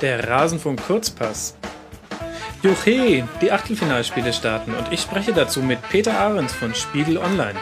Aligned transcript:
der 0.00 0.28
Rasenfunk 0.28 0.80
Kurzpass. 0.86 1.56
Juche, 2.62 3.28
die 3.40 3.52
Achtelfinalspiele 3.52 4.32
starten 4.32 4.74
und 4.74 4.92
ich 4.92 5.00
spreche 5.00 5.32
dazu 5.32 5.60
mit 5.62 5.80
Peter 5.88 6.18
Ahrens 6.18 6.52
von 6.52 6.74
Spiegel 6.74 7.18
Online. 7.18 7.58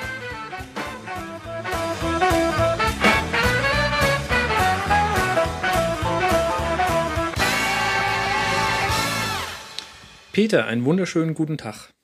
Peter, 10.32 10.66
einen 10.66 10.84
wunderschönen 10.84 11.32
guten 11.34 11.56
Tag. 11.56 11.94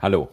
Hallo. 0.00 0.30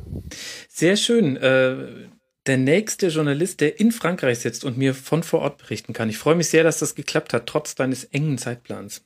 Sehr 0.70 0.95
schön. 0.95 1.36
Äh, 1.36 2.07
der 2.45 2.57
nächste 2.57 3.08
Journalist, 3.08 3.59
der 3.59 3.80
in 3.80 3.91
Frankreich 3.91 4.39
sitzt 4.39 4.63
und 4.63 4.77
mir 4.77 4.94
von 4.94 5.23
vor 5.23 5.41
Ort 5.41 5.58
berichten 5.58 5.91
kann. 5.94 6.09
Ich 6.09 6.17
freue 6.17 6.36
mich 6.36 6.49
sehr, 6.49 6.63
dass 6.63 6.80
das 6.80 6.95
geklappt 6.95 7.33
hat, 7.33 7.47
trotz 7.47 7.75
deines 7.75 8.05
engen 8.05 8.38
Zeitplans. 8.38 9.03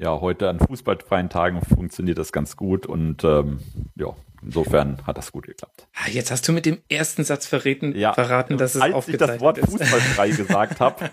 Ja, 0.00 0.20
heute 0.20 0.48
an 0.48 0.60
fußballfreien 0.60 1.28
Tagen 1.28 1.60
funktioniert 1.60 2.18
das 2.18 2.30
ganz 2.30 2.56
gut 2.56 2.86
und 2.86 3.24
ähm, 3.24 3.58
ja, 3.96 4.14
insofern 4.42 5.04
hat 5.04 5.18
das 5.18 5.32
gut 5.32 5.46
geklappt. 5.46 5.88
Ah, 5.92 6.08
jetzt 6.08 6.30
hast 6.30 6.46
du 6.46 6.52
mit 6.52 6.66
dem 6.66 6.78
ersten 6.88 7.24
Satz 7.24 7.46
verraten, 7.46 7.96
ja, 7.96 8.12
verraten 8.12 8.58
dass 8.58 8.76
es 8.76 8.80
als 8.80 9.08
ich 9.08 9.16
das 9.16 9.40
Wort 9.40 9.58
fußballfrei 9.58 10.30
gesagt 10.36 10.78
habe, 10.78 11.10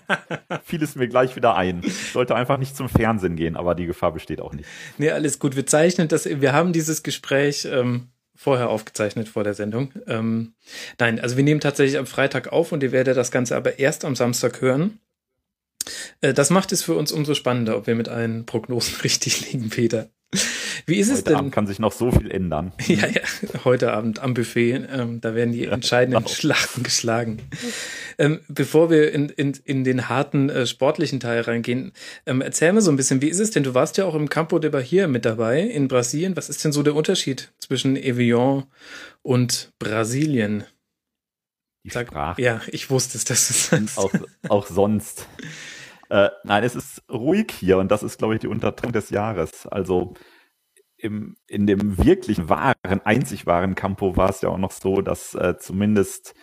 fiel 0.63 0.83
es 0.83 0.95
mir 0.95 1.07
gleich 1.07 1.35
wieder 1.35 1.55
ein. 1.55 1.81
Ich 1.83 2.11
sollte 2.11 2.35
einfach 2.35 2.59
nicht 2.59 2.77
zum 2.77 2.87
Fernsehen 2.87 3.35
gehen, 3.35 3.55
aber 3.55 3.73
die 3.73 3.87
Gefahr 3.87 4.11
besteht 4.11 4.39
auch 4.39 4.53
nicht. 4.53 4.69
Nee, 4.99 5.09
alles 5.09 5.39
gut. 5.39 5.55
Wir 5.55 5.65
zeichnen 5.65 6.07
das, 6.07 6.25
wir 6.25 6.53
haben 6.53 6.71
dieses 6.71 7.01
Gespräch 7.01 7.65
ähm, 7.65 8.09
vorher 8.35 8.69
aufgezeichnet 8.69 9.27
vor 9.27 9.43
der 9.43 9.55
Sendung. 9.55 9.93
Ähm, 10.05 10.53
nein, 10.99 11.19
also 11.19 11.37
wir 11.37 11.43
nehmen 11.43 11.59
tatsächlich 11.59 11.97
am 11.97 12.05
Freitag 12.05 12.49
auf 12.49 12.71
und 12.71 12.83
ihr 12.83 12.91
werdet 12.91 13.17
das 13.17 13.31
Ganze 13.31 13.55
aber 13.55 13.79
erst 13.79 14.05
am 14.05 14.15
Samstag 14.15 14.61
hören. 14.61 14.99
Äh, 16.21 16.33
das 16.33 16.49
macht 16.49 16.71
es 16.71 16.83
für 16.83 16.95
uns 16.95 17.11
umso 17.11 17.33
spannender, 17.35 17.77
ob 17.77 17.87
wir 17.87 17.95
mit 17.95 18.09
allen 18.09 18.45
Prognosen 18.45 18.95
richtig 19.03 19.51
liegen, 19.51 19.69
Peter. 19.69 20.09
Wie 20.85 20.97
ist 20.97 21.07
heute 21.07 21.17
es 21.19 21.23
denn? 21.23 21.35
Abend 21.35 21.53
kann 21.53 21.65
sich 21.65 21.79
noch 21.79 21.93
so 21.93 22.11
viel 22.11 22.29
ändern. 22.29 22.73
Ja, 22.87 23.07
ja, 23.07 23.21
heute 23.63 23.93
Abend 23.93 24.19
am 24.19 24.33
Buffet, 24.33 24.73
ähm, 24.91 25.21
da 25.21 25.33
werden 25.33 25.53
die 25.53 25.65
entscheidenden 25.65 26.23
genau. 26.23 26.29
Schlachten 26.35 26.83
geschlagen. 26.83 27.41
Ähm, 28.17 28.41
bevor 28.49 28.89
wir 28.89 29.11
in, 29.13 29.29
in, 29.29 29.53
in 29.63 29.83
den 29.83 30.09
harten 30.09 30.49
äh, 30.49 30.65
sportlichen 30.67 31.19
Teil 31.19 31.41
reingehen, 31.41 31.93
ähm, 32.25 32.41
erzähl 32.41 32.73
mir 32.73 32.81
so 32.81 32.91
ein 32.91 32.97
bisschen, 32.97 33.21
wie 33.21 33.29
ist 33.29 33.39
es 33.39 33.51
denn? 33.51 33.63
Du 33.63 33.73
warst 33.73 33.97
ja 33.97 34.05
auch 34.05 34.15
im 34.15 34.27
Campo 34.29 34.59
de 34.59 34.69
Bahia 34.71 35.07
mit 35.07 35.25
dabei 35.25 35.61
in 35.61 35.87
Brasilien. 35.87 36.35
Was 36.35 36.49
ist 36.49 36.63
denn 36.65 36.71
so 36.73 36.83
der 36.83 36.95
Unterschied 36.95 37.53
zwischen 37.59 37.95
Evian 37.95 38.65
und 39.21 39.71
Brasilien? 39.79 40.65
Die 41.85 41.91
Sag- 41.91 42.07
Sprache. 42.07 42.41
Ja, 42.41 42.61
ich 42.67 42.89
wusste 42.89 43.17
es, 43.17 43.25
dass 43.25 43.49
es 43.49 43.97
auch, 43.97 44.11
auch 44.49 44.67
sonst. 44.67 45.27
Äh, 46.09 46.29
nein, 46.43 46.63
es 46.63 46.75
ist 46.75 47.03
ruhig 47.11 47.51
hier 47.51 47.77
und 47.77 47.91
das 47.91 48.03
ist, 48.03 48.17
glaube 48.17 48.35
ich, 48.35 48.39
die 48.39 48.47
Untertreibung 48.47 48.93
des 48.93 49.09
Jahres. 49.09 49.67
Also 49.67 50.13
im, 50.97 51.35
in 51.47 51.67
dem 51.67 51.97
wirklich 51.97 52.49
wahren, 52.49 53.01
einzig 53.03 53.45
wahren 53.45 53.75
Campo 53.75 54.15
war 54.17 54.29
es 54.29 54.41
ja 54.41 54.49
auch 54.49 54.57
noch 54.57 54.71
so, 54.71 55.01
dass 55.01 55.35
äh, 55.35 55.57
zumindest 55.57 56.35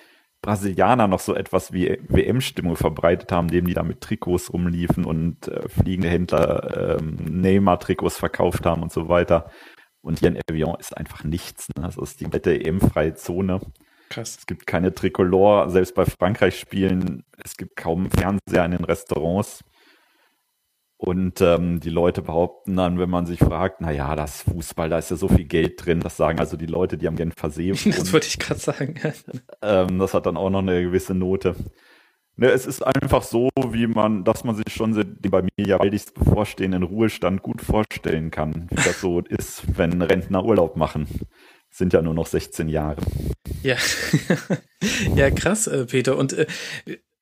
Brasilianer 0.43 1.07
noch 1.07 1.21
so 1.21 1.35
etwas 1.35 1.73
wie 1.73 1.99
WM-Stimmung 2.09 2.75
verbreitet 2.75 3.31
haben, 3.31 3.47
indem 3.47 3.67
die 3.67 3.75
da 3.75 3.85
mit 3.85 4.01
Trikots 4.01 4.53
rumliefen 4.53 5.05
und 5.05 5.47
äh, 5.47 5.69
fliegende 5.69 6.09
Händler 6.09 6.99
ähm, 6.99 7.15
Neymar-Trikots 7.41 8.19
verkauft 8.19 8.67
haben 8.67 8.83
und 8.83 8.93
so 8.93 9.09
weiter. 9.09 9.51
Und 10.01 10.19
hier 10.19 10.29
in 10.29 10.41
Evian 10.49 10.75
ist 10.81 10.97
einfach 10.97 11.23
nichts. 11.23 11.69
Ne? 11.69 11.85
Das 11.85 11.97
ist 11.97 12.19
die 12.19 12.25
komplette 12.25 12.61
EM-freie 12.61 13.15
Zone. 13.15 13.61
Krass. 14.13 14.37
Es 14.39 14.47
gibt 14.47 14.67
keine 14.67 14.95
Tricolore, 14.95 15.71
selbst 15.71 15.95
bei 15.95 16.05
Frankreich-Spielen. 16.05 17.25
Es 17.43 17.57
gibt 17.57 17.77
kaum 17.77 18.11
Fernseher 18.11 18.65
in 18.65 18.73
den 18.73 18.85
Restaurants. 18.85 19.65
Und 20.97 21.41
ähm, 21.41 21.81
die 21.81 21.91
Leute 21.91 22.23
behaupten 22.23 22.77
dann, 22.77 22.99
wenn 23.01 23.11
man 23.11 23.27
sich 23.27 23.41
fragt, 23.41 23.81
na 23.81 23.91
ja, 23.91 24.15
das 24.15 24.43
Fußball, 24.43 24.89
da 24.89 24.99
ist 24.99 25.11
ja 25.11 25.17
so 25.17 25.27
viel 25.27 25.47
Geld 25.47 25.85
drin. 25.85 25.99
Das 25.99 26.17
sagen 26.17 26.39
also 26.39 26.57
die 26.57 26.67
Leute, 26.67 26.97
die 26.97 27.09
am 27.09 27.17
Genfer 27.17 27.51
See 27.51 27.71
Das 27.73 27.85
wohnen. 27.85 28.13
wollte 28.13 28.29
ich 28.29 28.39
gerade 28.39 28.61
sagen. 28.61 28.95
ähm, 29.63 29.99
das 29.99 30.15
hat 30.15 30.27
dann 30.27 30.37
auch 30.37 30.51
noch 30.51 30.61
eine 30.61 30.81
gewisse 30.81 31.15
Note. 31.15 31.57
Ne, 32.37 32.51
es 32.51 32.67
ist 32.67 32.83
einfach 32.83 33.25
so, 33.25 33.51
wie 33.71 33.87
man, 33.89 34.25
dass 34.25 34.45
man 34.45 34.55
sich 34.55 34.73
schon 34.73 34.95
den 34.95 35.31
bei 35.31 35.43
mir 35.43 35.51
ja 35.67 35.77
baldigst 35.79 36.15
bevorstehenden 36.15 36.83
Ruhestand 36.83 37.43
gut 37.43 37.61
vorstellen 37.61 38.31
kann, 38.31 38.69
wie 38.71 38.77
das 38.77 39.01
so 39.01 39.21
ist, 39.29 39.77
wenn 39.77 40.01
Rentner 40.03 40.45
Urlaub 40.45 40.77
machen. 40.77 41.09
Sind 41.73 41.95
ja 41.95 42.03
nur 42.03 42.13
noch 42.13 42.27
16 42.27 42.69
Jahre. 42.69 43.01
Ja, 43.63 43.77
ja 45.17 45.31
krass, 45.31 45.67
äh, 45.67 45.87
Peter. 45.87 46.19
Und 46.19 46.35
äh, 46.35 46.47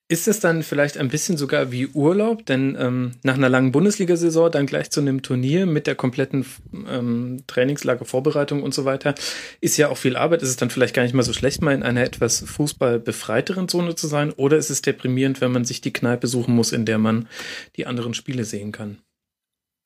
ist 0.09 0.27
es 0.27 0.41
dann 0.41 0.65
vielleicht 0.65 0.99
ein 0.99 1.09
bisschen 1.09 1.37
sogar 1.37 1.71
wie 1.71 1.87
Urlaub? 1.87 2.45
Denn 2.45 2.77
ähm, 2.77 3.13
nach 3.23 3.35
einer 3.35 3.49
langen 3.49 3.71
Bundesliga-Saison 3.71 4.51
dann 4.51 4.67
gleich 4.67 4.91
zu 4.91 5.01
einem 5.01 5.23
Turnier 5.23 5.67
mit 5.67 5.87
der 5.87 5.95
kompletten 5.95 6.45
ähm, 6.89 7.45
Trainingslager, 7.47 8.05
Vorbereitung 8.05 8.65
und 8.65 8.75
so 8.75 8.85
weiter, 8.85 9.15
ist 9.61 9.77
ja 9.77 9.89
auch 9.89 9.97
viel 9.97 10.17
Arbeit. 10.17 10.43
Ist 10.43 10.49
es 10.49 10.57
dann 10.57 10.71
vielleicht 10.71 10.97
gar 10.97 11.05
nicht 11.05 11.15
mal 11.15 11.23
so 11.23 11.33
schlecht, 11.33 11.63
mal 11.63 11.75
in 11.75 11.85
einer 11.85 12.03
etwas 12.03 12.41
fußballbefreiteren 12.41 13.69
Zone 13.69 13.95
zu 13.95 14.09
sein? 14.09 14.33
Oder 14.33 14.57
ist 14.57 14.71
es 14.71 14.83
deprimierend, 14.83 15.41
wenn 15.41 15.53
man 15.53 15.65
sich 15.65 15.81
die 15.81 15.93
Kneipe 15.93 16.27
suchen 16.27 16.57
muss, 16.57 16.73
in 16.73 16.87
der 16.87 16.99
man 16.99 17.29
die 17.77 17.87
anderen 17.87 18.13
Spiele 18.13 18.43
sehen 18.43 18.73
kann? 18.73 18.99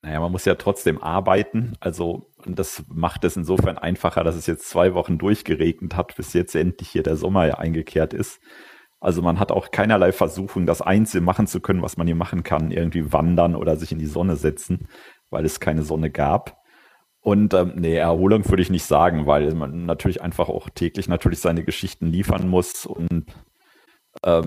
Naja, 0.05 0.21
man 0.21 0.33
muss 0.33 0.45
ja 0.45 0.55
trotzdem 0.55 1.03
arbeiten. 1.03 1.73
Also 1.81 2.27
und 2.45 2.59
das 2.59 2.85
macht 2.89 3.25
es 3.25 3.39
insofern 3.39 3.79
einfacher, 3.79 4.23
dass 4.23 4.37
es 4.37 4.47
jetzt 4.47 4.69
zwei 4.69 4.93
Wochen 4.93 5.17
durchgeregnet 5.17 5.97
hat, 5.97 6.15
bis 6.15 6.35
jetzt 6.35 6.55
endlich 6.55 6.91
hier 6.91 7.03
der 7.03 7.17
Sommer 7.17 7.47
ja 7.47 7.55
eingekehrt 7.55 8.13
ist. 8.13 8.39
Also 9.01 9.23
man 9.23 9.41
hat 9.41 9.51
auch 9.51 9.71
keinerlei 9.71 10.13
Versuchung, 10.13 10.67
das 10.67 10.83
Einzige 10.83 11.25
machen 11.25 11.47
zu 11.47 11.61
können, 11.61 11.81
was 11.81 11.97
man 11.97 12.07
hier 12.07 12.17
machen 12.17 12.43
kann, 12.43 12.71
irgendwie 12.71 13.15
wandern 13.15 13.57
oder 13.57 13.77
sich 13.77 13.93
in 13.93 13.99
die 13.99 14.05
Sonne 14.05 14.37
setzen, 14.37 14.89
weil 15.31 15.47
es 15.47 15.59
keine 15.59 15.83
Sonne 15.83 16.11
gab. 16.11 16.59
Und 17.21 17.55
ähm, 17.55 17.73
nee, 17.77 17.97
Erholung 17.97 18.47
würde 18.51 18.63
ich 18.63 18.69
nicht 18.69 18.85
sagen, 18.85 19.25
weil 19.25 19.55
man 19.55 19.87
natürlich 19.87 20.21
einfach 20.21 20.51
auch 20.51 20.69
täglich 20.69 21.09
natürlich 21.09 21.41
seine 21.41 21.65
Geschichten 21.65 22.09
liefern 22.09 22.47
muss 22.47 22.85
und 22.85 23.25
ähm, 24.25 24.47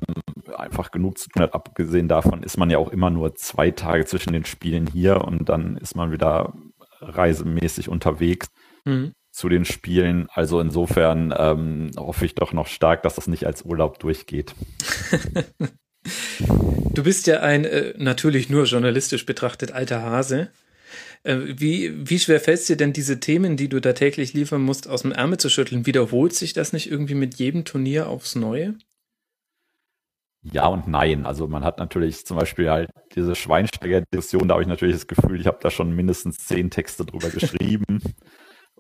einfach 0.56 0.92
genug 0.92 1.18
zu 1.18 1.30
tun 1.30 1.44
hat. 1.44 1.54
Abgesehen 1.54 2.08
davon 2.08 2.44
ist 2.44 2.58
man 2.58 2.70
ja 2.70 2.78
auch 2.78 2.90
immer 2.90 3.10
nur 3.10 3.36
zwei 3.36 3.72
Tage 3.72 4.06
zwischen 4.06 4.34
den 4.34 4.46
Spielen 4.46 4.88
hier 4.88 5.22
und 5.22 5.50
dann 5.50 5.78
ist 5.78 5.96
man 5.96 6.12
wieder 6.12 6.54
reisemäßig 7.00 7.90
unterwegs 7.90 8.48
Mhm. 8.86 9.12
zu 9.32 9.50
den 9.50 9.66
Spielen. 9.66 10.28
Also 10.34 10.62
insofern 10.62 11.34
ähm, 11.38 11.92
hoffe 11.98 12.26
ich 12.26 12.36
doch 12.36 12.54
noch 12.54 12.68
stark, 12.68 13.04
dass 13.04 13.16
das 13.16 13.28
nicht 13.28 13.46
als 13.46 13.64
Urlaub 13.64 14.00
durchgeht. 14.00 14.56
Du 16.94 17.04
bist 17.04 17.28
ja 17.28 17.42
ein 17.42 17.66
äh, 17.66 17.94
natürlich 17.98 18.50
nur 18.50 18.64
journalistisch 18.64 19.26
betrachtet 19.26 19.72
alter 19.72 20.02
Hase. 20.04 20.50
Äh, 21.24 21.38
wie, 21.58 21.92
wie 22.10 22.20
schwer 22.20 22.40
fällt 22.40 22.60
es 22.60 22.68
dir 22.68 22.78
denn, 22.78 22.94
diese 22.94 23.20
Themen, 23.20 23.58
die 23.58 23.68
du 23.68 23.82
da 23.82 23.94
täglich 23.94 24.34
liefern 24.34 24.62
musst, 24.62 24.88
aus 24.88 25.02
dem 25.02 25.12
Ärmel 25.12 25.38
zu 25.38 25.50
schütteln? 25.50 25.86
Wiederholt 25.86 26.34
sich 26.34 26.54
das 26.54 26.74
nicht 26.74 26.90
irgendwie 26.90 27.16
mit 27.16 27.36
jedem 27.36 27.66
Turnier 27.66 28.08
aufs 28.08 28.36
Neue? 28.36 28.76
Ja 30.52 30.68
und 30.68 30.88
nein. 30.88 31.26
Also 31.26 31.48
man 31.48 31.64
hat 31.64 31.80
natürlich 31.80 32.26
zum 32.26 32.38
Beispiel 32.38 32.70
halt 32.70 32.90
diese 33.16 33.36
Schweinsteiger-Diskussion, 33.36 34.48
da 34.48 34.54
habe 34.54 34.64
ich 34.64 34.70
natürlich 34.70 34.96
das 34.96 35.08
Gefühl, 35.08 35.40
ich 35.40 35.48
habe 35.48 35.60
da 35.62 35.70
schon 35.70 35.96
mindestens 35.96 36.38
zehn 36.38 36.70
Texte 36.70 37.06
drüber 37.06 37.30
geschrieben. 37.30 38.00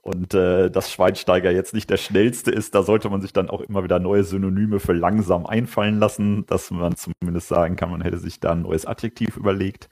Und 0.01 0.33
äh, 0.33 0.71
dass 0.71 0.91
Schweinsteiger 0.91 1.51
jetzt 1.51 1.73
nicht 1.73 1.89
der 1.89 1.97
schnellste 1.97 2.49
ist, 2.51 2.73
da 2.73 2.83
sollte 2.83 3.09
man 3.09 3.21
sich 3.21 3.33
dann 3.33 3.49
auch 3.49 3.59
immer 3.59 3.83
wieder 3.83 3.99
neue 3.99 4.23
Synonyme 4.23 4.79
für 4.79 4.93
langsam 4.93 5.45
einfallen 5.45 5.99
lassen, 5.99 6.45
dass 6.45 6.71
man 6.71 6.95
zumindest 6.95 7.49
sagen 7.49 7.75
kann, 7.75 7.91
man 7.91 8.01
hätte 8.01 8.17
sich 8.17 8.39
da 8.39 8.53
ein 8.53 8.61
neues 8.61 8.85
Adjektiv 8.85 9.35
überlegt. 9.35 9.89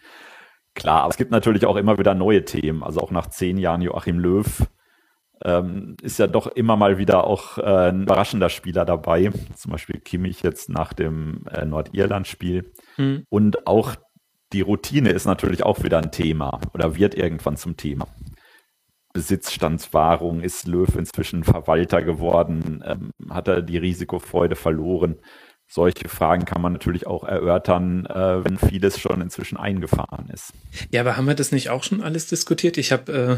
Klar, 0.74 1.02
aber 1.02 1.10
es 1.10 1.18
gibt 1.18 1.32
natürlich 1.32 1.66
auch 1.66 1.76
immer 1.76 1.98
wieder 1.98 2.16
neue 2.16 2.46
Themen. 2.46 2.84
Also 2.84 3.02
auch 3.02 3.12
nach 3.12 3.28
zehn 3.28 3.58
Jahren 3.58 3.82
Joachim 3.82 4.20
Löw 4.20 4.66
ähm, 5.44 5.96
ist 6.02 6.20
ja 6.20 6.28
doch 6.28 6.48
immer 6.48 6.76
mal 6.76 6.98
wieder 6.98 7.26
auch 7.26 7.58
äh, 7.58 7.90
ein 7.90 8.04
überraschender 8.04 8.50
Spieler 8.50 8.86
dabei. 8.86 9.32
Zum 9.56 9.72
Beispiel 9.72 10.00
Kimmich 10.00 10.42
jetzt 10.44 10.70
nach 10.70 10.94
dem 10.94 11.46
äh, 11.52 11.66
Nordirland-Spiel. 11.66 12.72
Hm. 12.96 13.26
Und 13.30 13.68
auch 13.68 13.96
die 14.54 14.62
Routine 14.62 15.10
ist 15.10 15.26
natürlich 15.26 15.64
auch 15.64 15.84
wieder 15.84 15.98
ein 15.98 16.12
Thema 16.12 16.62
oder 16.74 16.96
wird 16.96 17.16
irgendwann 17.16 17.58
zum 17.58 17.78
Thema. 17.78 18.08
Besitzstandswahrung, 19.14 20.42
ist 20.42 20.68
Löw 20.68 20.94
inzwischen 20.96 21.46
Verwalter 21.46 22.02
geworden, 22.02 22.84
ähm, 22.86 23.12
hat 23.30 23.48
er 23.48 23.62
die 23.62 23.78
Risikofreude 23.78 24.56
verloren. 24.56 25.16
Solche 25.68 26.10
Fragen 26.10 26.46
kann 26.46 26.62
man 26.62 26.74
natürlich 26.74 27.08
auch 27.08 27.24
erörtern, 27.24 28.06
äh, 28.06 28.44
wenn 28.44 28.58
vieles 28.58 29.00
schon 29.00 29.22
inzwischen 29.22 29.58
eingefahren 29.58 30.30
ist. 30.32 30.54
Ja, 30.92 31.02
aber 31.02 31.18
haben 31.18 31.26
wir 31.26 31.34
das 31.34 31.52
nicht 31.52 31.70
auch 31.70 31.84
schon 31.84 32.02
alles 32.02 32.28
diskutiert? 32.28 32.78
Ich 32.78 32.92
habe 32.92 33.12
äh, 33.12 33.38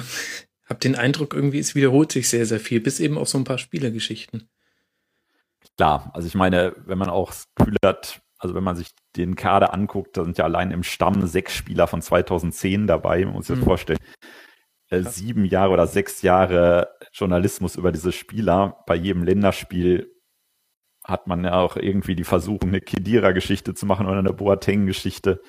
hab 0.68 0.80
den 0.82 0.96
Eindruck, 0.96 1.34
irgendwie 1.34 1.60
es 1.60 1.76
wiederholt 1.76 2.12
sich 2.12 2.30
sehr, 2.30 2.46
sehr 2.46 2.60
viel, 2.60 2.82
bis 2.82 3.00
eben 3.00 3.18
auf 3.18 3.30
so 3.30 3.38
ein 3.38 3.44
paar 3.44 3.58
Spielergeschichten. 3.58 4.50
Klar, 5.78 6.12
also 6.14 6.28
ich 6.28 6.36
meine, 6.36 6.74
wenn 6.86 6.98
man 6.98 7.10
auch 7.10 7.30
das 7.30 7.46
Gefühl 7.56 7.78
hat, 7.84 8.22
also 8.40 8.56
wenn 8.56 8.64
man 8.64 8.76
sich 8.76 8.90
den 9.16 9.36
Kader 9.36 9.74
anguckt, 9.74 10.18
da 10.18 10.24
sind 10.24 10.38
ja 10.38 10.46
allein 10.46 10.72
im 10.72 10.84
Stamm 10.84 11.26
sechs 11.28 11.54
Spieler 11.54 11.88
von 11.88 12.02
2010 12.02 12.88
dabei, 12.88 13.24
man 13.26 13.34
muss 13.36 13.48
sich 13.48 13.56
das 13.56 13.62
Mhm. 13.62 13.68
vorstellen. 13.68 14.00
Äh, 14.90 15.04
sieben 15.04 15.46
Jahre 15.46 15.74
oder 15.74 15.88
sechs 15.88 16.22
Jahre 16.22 16.90
Journalismus 17.14 17.76
über 17.76 17.92
diese 17.92 18.12
Spieler. 18.12 18.84
Bei 18.88 18.96
jedem 18.96 19.24
Länderspiel 19.24 20.12
hat 21.04 21.28
man 21.28 21.44
ja 21.44 21.54
auch 21.54 21.76
irgendwie 21.78 22.16
die 22.16 22.24
Versuchung, 22.24 22.70
eine 22.70 22.82
Kedira-Geschichte 22.82 23.74
zu 23.74 23.86
machen 23.86 24.08
oder 24.08 24.20
eine 24.20 24.34
Boateng-Geschichte. 24.34 25.42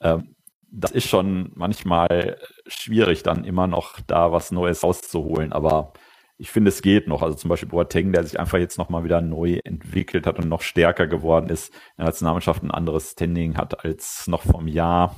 Ähm, 0.00 0.34
das 0.70 0.90
ist 0.90 1.08
schon 1.08 1.52
manchmal 1.54 2.38
schwierig, 2.66 3.22
dann 3.22 3.44
immer 3.44 3.66
noch 3.66 4.00
da 4.06 4.32
was 4.32 4.50
Neues 4.50 4.82
rauszuholen. 4.82 5.52
Aber 5.52 5.92
ich 6.36 6.50
finde, 6.50 6.68
es 6.68 6.82
geht 6.82 7.08
noch. 7.08 7.22
Also 7.22 7.36
zum 7.36 7.48
Beispiel 7.48 7.68
Boateng, 7.68 8.12
der 8.12 8.24
sich 8.24 8.38
einfach 8.38 8.58
jetzt 8.58 8.78
nochmal 8.78 9.04
wieder 9.04 9.20
neu 9.20 9.60
entwickelt 9.64 10.26
hat 10.26 10.38
und 10.38 10.48
noch 10.48 10.62
stärker 10.62 11.06
geworden 11.06 11.48
ist, 11.50 11.68
in 11.74 11.98
der 11.98 12.06
Nationalmannschaft 12.06 12.62
ein 12.62 12.70
anderes 12.70 13.12
Standing 13.12 13.56
hat 13.56 13.84
als 13.84 14.26
noch 14.28 14.42
vom 14.42 14.68
Jahr. 14.68 15.16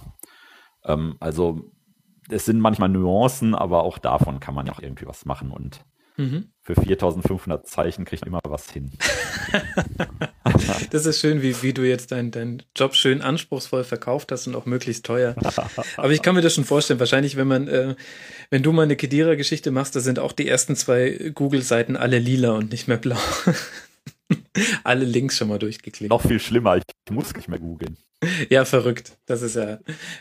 Ähm, 0.85 1.17
also 1.21 1.73
es 2.31 2.45
sind 2.45 2.61
manchmal 2.61 2.89
Nuancen, 2.89 3.55
aber 3.55 3.83
auch 3.83 3.99
davon 3.99 4.41
kann 4.41 4.55
man 4.55 4.67
ja 4.67 4.73
auch 4.73 4.81
irgendwie 4.81 5.07
was 5.07 5.25
machen. 5.25 5.51
Und 5.51 5.85
Mhm. 6.21 6.49
Für 6.61 6.75
4500 6.75 7.67
Zeichen 7.67 8.05
kriegt 8.05 8.27
immer 8.27 8.41
was 8.47 8.71
hin. 8.71 8.93
das 10.91 11.07
ist 11.07 11.19
schön, 11.19 11.41
wie, 11.41 11.63
wie 11.63 11.73
du 11.73 11.83
jetzt 11.83 12.13
deinen 12.13 12.31
dein 12.31 12.63
Job 12.77 12.95
schön 12.95 13.23
anspruchsvoll 13.23 13.85
verkauft 13.85 14.31
hast 14.31 14.47
und 14.47 14.55
auch 14.55 14.67
möglichst 14.67 15.07
teuer. 15.07 15.35
Aber 15.97 16.11
ich 16.11 16.21
kann 16.21 16.35
mir 16.35 16.43
das 16.43 16.55
schon 16.55 16.67
vorstellen. 16.67 17.01
Wahrscheinlich, 17.01 17.37
wenn 17.37 17.49
man, 17.49 17.69
äh, 17.69 17.95
wenn 18.51 18.63
du 18.63 18.73
mal 18.73 18.83
eine 18.83 18.97
Kedira-Geschichte 18.97 19.71
machst, 19.71 19.97
da 19.97 20.01
sind 20.01 20.19
auch 20.19 20.33
die 20.33 20.47
ersten 20.47 20.77
zwei 20.77 21.33
Google-Seiten 21.35 21.97
alle 21.97 22.19
lila 22.19 22.51
und 22.51 22.71
nicht 22.71 22.87
mehr 22.87 22.99
blau. 22.99 23.19
Alle 24.85 25.05
Links 25.05 25.37
schon 25.37 25.49
mal 25.49 25.59
durchgeklickt. 25.59 26.11
Noch 26.11 26.23
viel 26.23 26.41
schlimmer, 26.41 26.77
ich 26.77 26.85
muss 27.11 27.35
nicht 27.35 27.49
mehr 27.49 27.59
googeln. 27.59 27.97
Ja, 28.51 28.67
verrückt. 28.67 29.17
Das 29.25 29.41
ist 29.41 29.57
ja, 29.57 29.79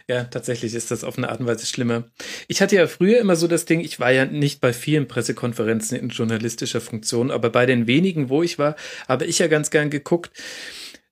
ja, 0.08 0.24
tatsächlich 0.24 0.74
ist 0.74 0.90
das 0.90 1.04
auf 1.04 1.18
eine 1.18 1.30
Art 1.30 1.42
und 1.42 1.48
Weise 1.48 1.66
schlimmer. 1.66 2.06
Ich 2.48 2.62
hatte 2.62 2.78
ja 2.78 2.88
früher 2.88 3.20
immer 3.20 3.36
so 3.36 3.48
das 3.48 3.66
Ding, 3.66 3.82
ich 3.82 4.00
war 4.00 4.12
ja 4.12 4.26
nicht 4.26 4.62
bei 4.62 4.72
vielen 4.72 5.08
Pressekonferenzen 5.08 5.98
in 5.98 6.10
journalistischer 6.10 6.80
Funktion, 6.80 7.30
aber 7.30 7.50
bei 7.50 7.66
den 7.66 7.88
wenigen, 7.88 8.30
wo 8.30 8.42
ich 8.42 8.58
war, 8.58 8.76
habe 9.10 9.26
ich 9.26 9.40
ja 9.40 9.48
ganz 9.48 9.70
gern 9.70 9.90
geguckt, 9.90 10.32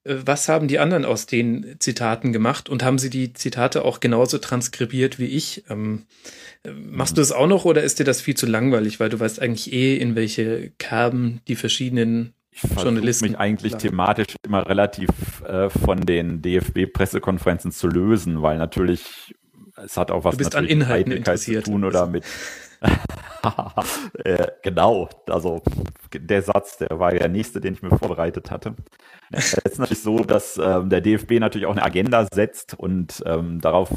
äh, 0.06 0.16
was 0.26 0.48
haben 0.48 0.70
die 0.70 0.80
anderen 0.80 1.04
aus 1.04 1.26
den 1.26 1.76
Zitaten 1.80 2.32
gemacht 2.32 2.70
und 2.70 2.84
haben 2.84 3.00
sie 3.00 3.10
die 3.10 3.34
Zitate 3.34 3.84
auch 3.84 4.00
genauso 4.00 4.38
transkribiert 4.38 5.20
wie 5.20 5.26
ich? 5.26 5.66
Ähm, 5.70 6.06
äh, 6.64 6.72
machst 6.72 7.18
du 7.18 7.22
es 7.22 7.34
auch 7.34 7.48
noch 7.48 7.66
oder 7.66 7.84
ist 7.84 8.00
dir 8.00 8.06
das 8.06 8.22
viel 8.22 8.36
zu 8.36 8.46
langweilig, 8.46 9.02
weil 9.02 9.10
du 9.10 9.20
weißt 9.20 9.42
eigentlich 9.42 9.74
eh, 9.74 9.98
in 9.98 10.16
welche 10.16 10.72
Kerben 10.78 11.42
die 11.50 11.56
verschiedenen 11.56 12.34
ich 12.64 12.72
versuche 12.72 12.92
mich 13.02 13.38
eigentlich 13.38 13.74
klar. 13.74 13.82
thematisch 13.82 14.36
immer 14.44 14.68
relativ 14.68 15.10
äh, 15.44 15.70
von 15.70 16.02
den 16.02 16.42
DFB-Pressekonferenzen 16.42 17.72
zu 17.72 17.88
lösen, 17.88 18.42
weil 18.42 18.58
natürlich 18.58 19.36
es 19.76 19.96
hat 19.96 20.10
auch 20.10 20.24
was 20.24 20.32
du 20.32 20.38
bist 20.40 20.56
an 20.56 20.66
Inhalten 20.66 21.12
interessiert. 21.12 21.66
zu 21.66 21.72
tun 21.72 21.84
oder 21.84 22.08
mit 22.08 22.24
äh, 24.24 24.48
genau, 24.64 25.10
also 25.28 25.62
der 26.14 26.42
Satz, 26.42 26.78
der 26.78 27.00
war 27.00 27.12
der 27.12 27.28
nächste, 27.28 27.60
den 27.60 27.74
ich 27.74 27.82
mir 27.82 27.90
vorbereitet 27.90 28.52
hatte. 28.52 28.76
Es 29.32 29.54
ist 29.54 29.80
natürlich 29.80 30.04
so, 30.04 30.20
dass 30.20 30.58
ähm, 30.58 30.90
der 30.90 31.02
DFB 31.02 31.34
natürlich 31.40 31.66
auch 31.66 31.72
eine 31.72 31.84
Agenda 31.84 32.28
setzt 32.32 32.76
und 32.76 33.24
ähm, 33.26 33.62
darauf 33.62 33.90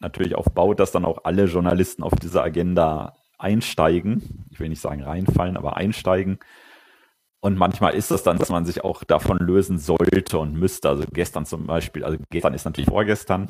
natürlich 0.00 0.34
aufbaut, 0.34 0.80
dass 0.80 0.92
dann 0.92 1.06
auch 1.06 1.24
alle 1.24 1.44
Journalisten 1.44 2.02
auf 2.02 2.14
diese 2.14 2.42
Agenda 2.42 3.16
einsteigen. 3.38 4.46
Ich 4.50 4.60
will 4.60 4.68
nicht 4.68 4.82
sagen 4.82 5.02
reinfallen, 5.02 5.56
aber 5.56 5.76
einsteigen. 5.76 6.38
Und 7.46 7.56
manchmal 7.56 7.94
ist 7.94 8.10
es 8.10 8.24
dann, 8.24 8.38
dass 8.38 8.48
man 8.48 8.64
sich 8.64 8.82
auch 8.82 9.04
davon 9.04 9.38
lösen 9.38 9.78
sollte 9.78 10.36
und 10.40 10.54
müsste. 10.54 10.88
Also 10.88 11.04
gestern 11.12 11.46
zum 11.46 11.68
Beispiel, 11.68 12.02
also 12.02 12.18
gestern 12.28 12.54
ist 12.54 12.64
natürlich 12.64 12.90
vorgestern, 12.90 13.46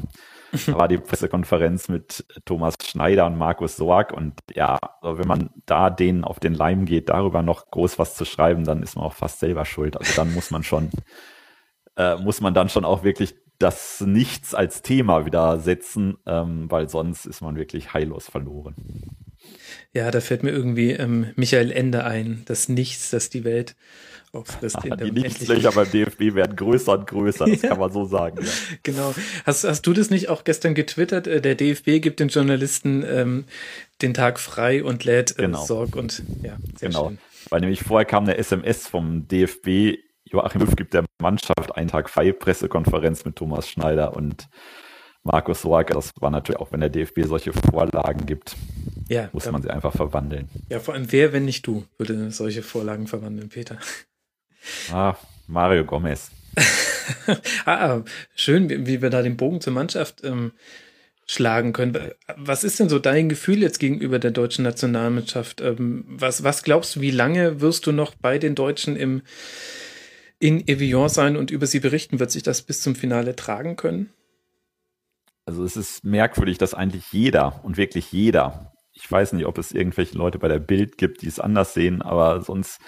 da 0.67 0.75
war 0.77 0.87
die 0.87 0.99
Pressekonferenz 0.99 1.89
mit 1.89 2.27
Thomas 2.45 2.75
Schneider 2.85 3.25
und 3.25 3.39
Markus 3.39 3.77
Sorg. 3.77 4.13
Und 4.13 4.35
ja, 4.55 4.79
wenn 5.01 5.27
man 5.27 5.49
da 5.65 5.89
denen 5.89 6.25
auf 6.25 6.41
den 6.41 6.53
Leim 6.53 6.85
geht, 6.85 7.09
darüber 7.09 7.41
noch 7.41 7.71
groß 7.71 7.99
was 7.99 8.17
zu 8.17 8.27
schreiben, 8.27 8.65
dann 8.65 8.83
ist 8.83 8.97
man 8.97 9.07
auch 9.07 9.15
fast 9.15 9.41
selber 9.41 9.65
schuld. 9.65 9.97
Also 9.97 10.13
dann 10.15 10.35
muss 10.35 10.51
man 10.51 10.63
schon, 10.63 10.91
äh, 11.97 12.17
muss 12.17 12.43
man 12.43 12.53
dann 12.53 12.69
schon 12.69 12.85
auch 12.85 13.03
wirklich 13.03 13.35
das 13.59 14.03
Nichts 14.03 14.55
als 14.55 14.83
Thema 14.83 15.25
wieder 15.25 15.59
setzen, 15.59 16.19
ähm, 16.27 16.71
weil 16.71 16.91
sonst 16.91 17.25
ist 17.25 17.41
man 17.41 17.57
wirklich 17.57 17.95
heillos 17.95 18.29
verloren. 18.29 18.75
Ja, 19.93 20.11
da 20.11 20.21
fällt 20.21 20.43
mir 20.43 20.51
irgendwie 20.51 20.93
ähm, 20.93 21.33
Michael 21.37 21.71
Ende 21.71 22.05
ein, 22.05 22.43
das 22.47 22.69
Nichts, 22.69 23.11
das 23.11 23.31
die 23.31 23.45
Welt 23.45 23.77
auffrisst. 24.33 24.77
Ah, 24.91 24.97
die 24.97 25.11
Nichtslöcher 25.11 25.73
beim 25.73 25.91
DFB 25.91 26.35
werden 26.35 26.55
größer 26.55 26.93
und 26.93 27.07
größer, 27.07 27.47
das 27.47 27.63
ja. 27.63 27.71
kann 27.71 27.79
man 27.79 27.93
so 27.93 28.05
sagen. 28.05 28.39
Ja. 28.43 28.51
Genau. 28.83 29.15
Hast, 29.45 29.65
hast 29.65 29.83
du 29.87 29.93
das 29.93 30.11
nicht 30.11 30.29
auch 30.29 30.45
gestern 30.45 30.75
getwittert? 30.75 31.27
Äh, 31.27 31.41
der 31.41 31.55
DFB 31.55 32.01
gibt 32.01 32.21
den 32.21 32.29
Journalisten 32.29 33.05
ähm, 33.09 33.45
den 34.03 34.15
Tag 34.15 34.39
frei 34.39 34.85
und 34.85 35.05
lädt 35.05 35.39
äh, 35.39 35.43
genau. 35.43 35.65
Sorg 35.65 35.97
und 35.97 36.23
ja, 36.43 36.57
sehr 36.77 36.91
genau. 36.91 37.09
Schön. 37.09 37.19
Weil 37.49 37.61
nämlich 37.61 37.83
vorher 37.83 38.05
kam 38.05 38.25
eine 38.25 38.37
SMS 38.37 38.87
vom 38.87 39.27
DFB, 39.29 39.99
Joachim 40.25 40.61
Löw 40.61 40.77
gibt 40.77 40.95
der 40.95 41.05
Mannschaft 41.21 41.75
einen 41.75 41.89
Tag 41.89 42.11
frei, 42.11 42.33
Pressekonferenz 42.33 43.25
mit 43.25 43.37
Thomas 43.37 43.69
Schneider 43.69 44.17
und 44.17 44.49
Markus 45.27 45.63
Sorg, 45.63 45.89
das 45.89 46.13
war 46.21 46.31
natürlich 46.31 46.61
auch, 46.61 46.71
wenn 46.71 46.81
der 46.81 46.89
DFB 46.89 47.25
solche 47.25 47.53
Vorlagen 47.53 48.27
gibt, 48.27 48.55
ja, 49.09 49.29
muss 49.33 49.51
man 49.51 49.61
sie 49.61 49.71
einfach 49.71 49.93
verwandeln. 49.93 50.49
Ja, 50.69 50.79
vor 50.79 50.95
allem 50.95 51.11
wer, 51.11 51.33
wenn 51.33 51.45
nicht 51.45 51.67
du, 51.67 51.85
würde 51.99 52.31
solche 52.31 52.63
Vorlagen 52.63 53.07
verwandeln, 53.09 53.49
Peter? 53.49 53.79
Ah, 54.93 55.17
Mario 55.49 55.85
Gomez. 55.85 56.31
ah, 57.67 58.03
schön, 58.35 58.71
wie, 58.71 58.87
wie, 58.87 59.03
wir 59.03 59.11
da 59.11 59.23
den 59.23 59.37
Bogen 59.37 59.61
zur 59.61 59.73
Mannschaft 59.73 60.25
ähm, 60.25 60.53
schlagen 61.27 61.73
können. 61.73 62.13
Was 62.37 62.65
ist 62.65 62.79
denn 62.79 62.89
so 62.89 62.99
dein 62.99 63.29
Gefühl 63.29 63.63
jetzt 63.63 63.79
gegenüber 63.79 64.19
der 64.19 64.31
deutschen 64.31 64.63
Nationalmannschaft? 64.63 65.61
Ähm, 65.61 66.05
was, 66.09 66.45
was 66.45 66.63
glaubst 66.63 66.97
du, 66.97 67.01
wie 67.01 67.11
lange 67.11 67.61
wirst 67.61 67.87
du 67.87 67.93
noch 67.93 68.15
bei 68.15 68.39
den 68.39 68.55
Deutschen 68.55 68.97
im, 68.97 69.23
in 70.39 70.67
Evian 70.69 71.09
sein 71.09 71.37
und 71.37 71.51
über 71.51 71.67
sie 71.67 71.81
berichten? 71.81 72.21
Wird 72.21 72.31
sich 72.31 72.45
das 72.45 72.63
bis 72.63 72.81
zum 72.81 72.95
Finale 72.95 73.35
tragen 73.35 73.77
können? 73.77 74.11
Also 75.47 75.63
es 75.65 75.77
ist 75.77 76.05
merkwürdig, 76.05 76.59
dass 76.59 76.75
eigentlich 76.75 77.13
jeder 77.13 77.61
und 77.65 77.77
wirklich 77.77 78.11
jeder, 78.11 78.73
ich 78.93 79.11
weiß 79.11 79.33
nicht, 79.33 79.47
ob 79.47 79.59
es 79.59 79.71
irgendwelche 79.71 80.19
Leute 80.19 80.41
bei 80.41 80.49
der 80.49 80.59
Bild 80.59 80.99
gibt, 80.99 81.23
die 81.23 81.29
es 81.29 81.39
anders 81.39 81.73
sehen, 81.73 82.03
aber 82.03 82.43
sonst 82.43 82.81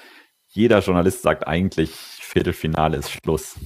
jeder 0.49 0.81
Journalist 0.81 1.23
sagt 1.23 1.47
eigentlich, 1.47 1.91
Viertelfinale 1.93 2.97
ist 2.97 3.11
Schluss. 3.11 3.57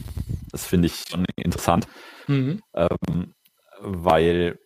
Das 0.50 0.66
finde 0.66 0.86
ich 0.86 1.04
schon 1.08 1.24
interessant, 1.36 1.86
mhm. 2.26 2.60
ähm, 2.74 3.34
weil, 3.80 4.58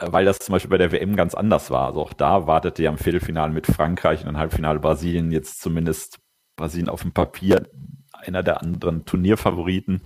weil 0.00 0.26
das 0.26 0.40
zum 0.40 0.52
Beispiel 0.52 0.70
bei 0.70 0.78
der 0.78 0.92
WM 0.92 1.16
ganz 1.16 1.34
anders 1.34 1.70
war. 1.70 1.86
Also 1.86 2.02
auch 2.02 2.12
da 2.12 2.46
wartete 2.46 2.82
ja 2.82 2.90
im 2.90 2.98
Viertelfinale 2.98 3.52
mit 3.54 3.66
Frankreich 3.66 4.22
und 4.22 4.28
im 4.28 4.36
Halbfinale 4.36 4.80
Brasilien 4.80 5.32
jetzt 5.32 5.62
zumindest 5.62 6.18
Brasilien 6.56 6.90
auf 6.90 7.02
dem 7.02 7.12
Papier 7.12 7.66
einer 8.12 8.42
der 8.42 8.60
anderen 8.60 9.06
Turnierfavoriten. 9.06 10.02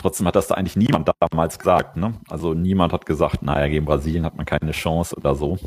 Trotzdem 0.00 0.26
hat 0.26 0.34
das 0.34 0.46
da 0.46 0.54
eigentlich 0.54 0.76
niemand 0.76 1.10
damals 1.30 1.58
gesagt. 1.58 1.98
Ne? 1.98 2.18
Also 2.30 2.54
niemand 2.54 2.94
hat 2.94 3.04
gesagt, 3.04 3.42
naja, 3.42 3.68
gegen 3.68 3.84
Brasilien 3.84 4.24
hat 4.24 4.34
man 4.34 4.46
keine 4.46 4.72
Chance 4.72 5.14
oder 5.14 5.34
so, 5.34 5.58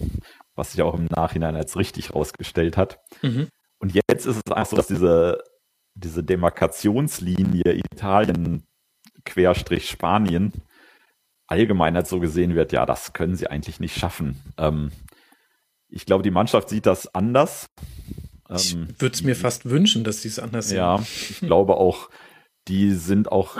was 0.55 0.71
sich 0.71 0.81
auch 0.81 0.95
im 0.95 1.05
Nachhinein 1.05 1.55
als 1.55 1.77
richtig 1.77 2.09
herausgestellt 2.09 2.75
hat. 2.75 2.97
Mhm. 3.21 3.49
Und 3.77 3.93
jetzt 3.93 4.25
ist 4.25 4.41
es 4.43 4.51
einfach 4.51 4.71
so, 4.71 4.75
dass 4.75 4.87
diese, 4.87 5.37
diese 5.93 6.23
Demarkationslinie 6.23 7.75
Italien 7.75 8.63
Querstrich 9.23 9.87
Spanien 9.87 10.51
allgemein 11.45 11.95
als 11.95 12.09
so 12.09 12.19
gesehen 12.19 12.55
wird, 12.55 12.71
ja, 12.71 12.87
das 12.87 13.13
können 13.13 13.35
sie 13.35 13.45
eigentlich 13.45 13.79
nicht 13.79 13.95
schaffen. 13.95 14.41
Ähm, 14.57 14.91
ich 15.89 16.07
glaube, 16.07 16.23
die 16.23 16.31
Mannschaft 16.31 16.69
sieht 16.69 16.87
das 16.87 17.13
anders. 17.13 17.67
Ich 18.49 18.73
ähm, 18.73 18.87
würde 18.97 19.13
es 19.13 19.21
mir 19.21 19.35
fast 19.35 19.69
wünschen, 19.69 20.03
dass 20.03 20.23
sie 20.23 20.29
es 20.29 20.39
anders 20.39 20.69
sehen. 20.69 20.77
Ja, 20.77 20.99
ich 21.29 21.39
glaube 21.41 21.77
auch, 21.77 22.09
die 22.67 22.93
sind 22.93 23.31
auch 23.31 23.57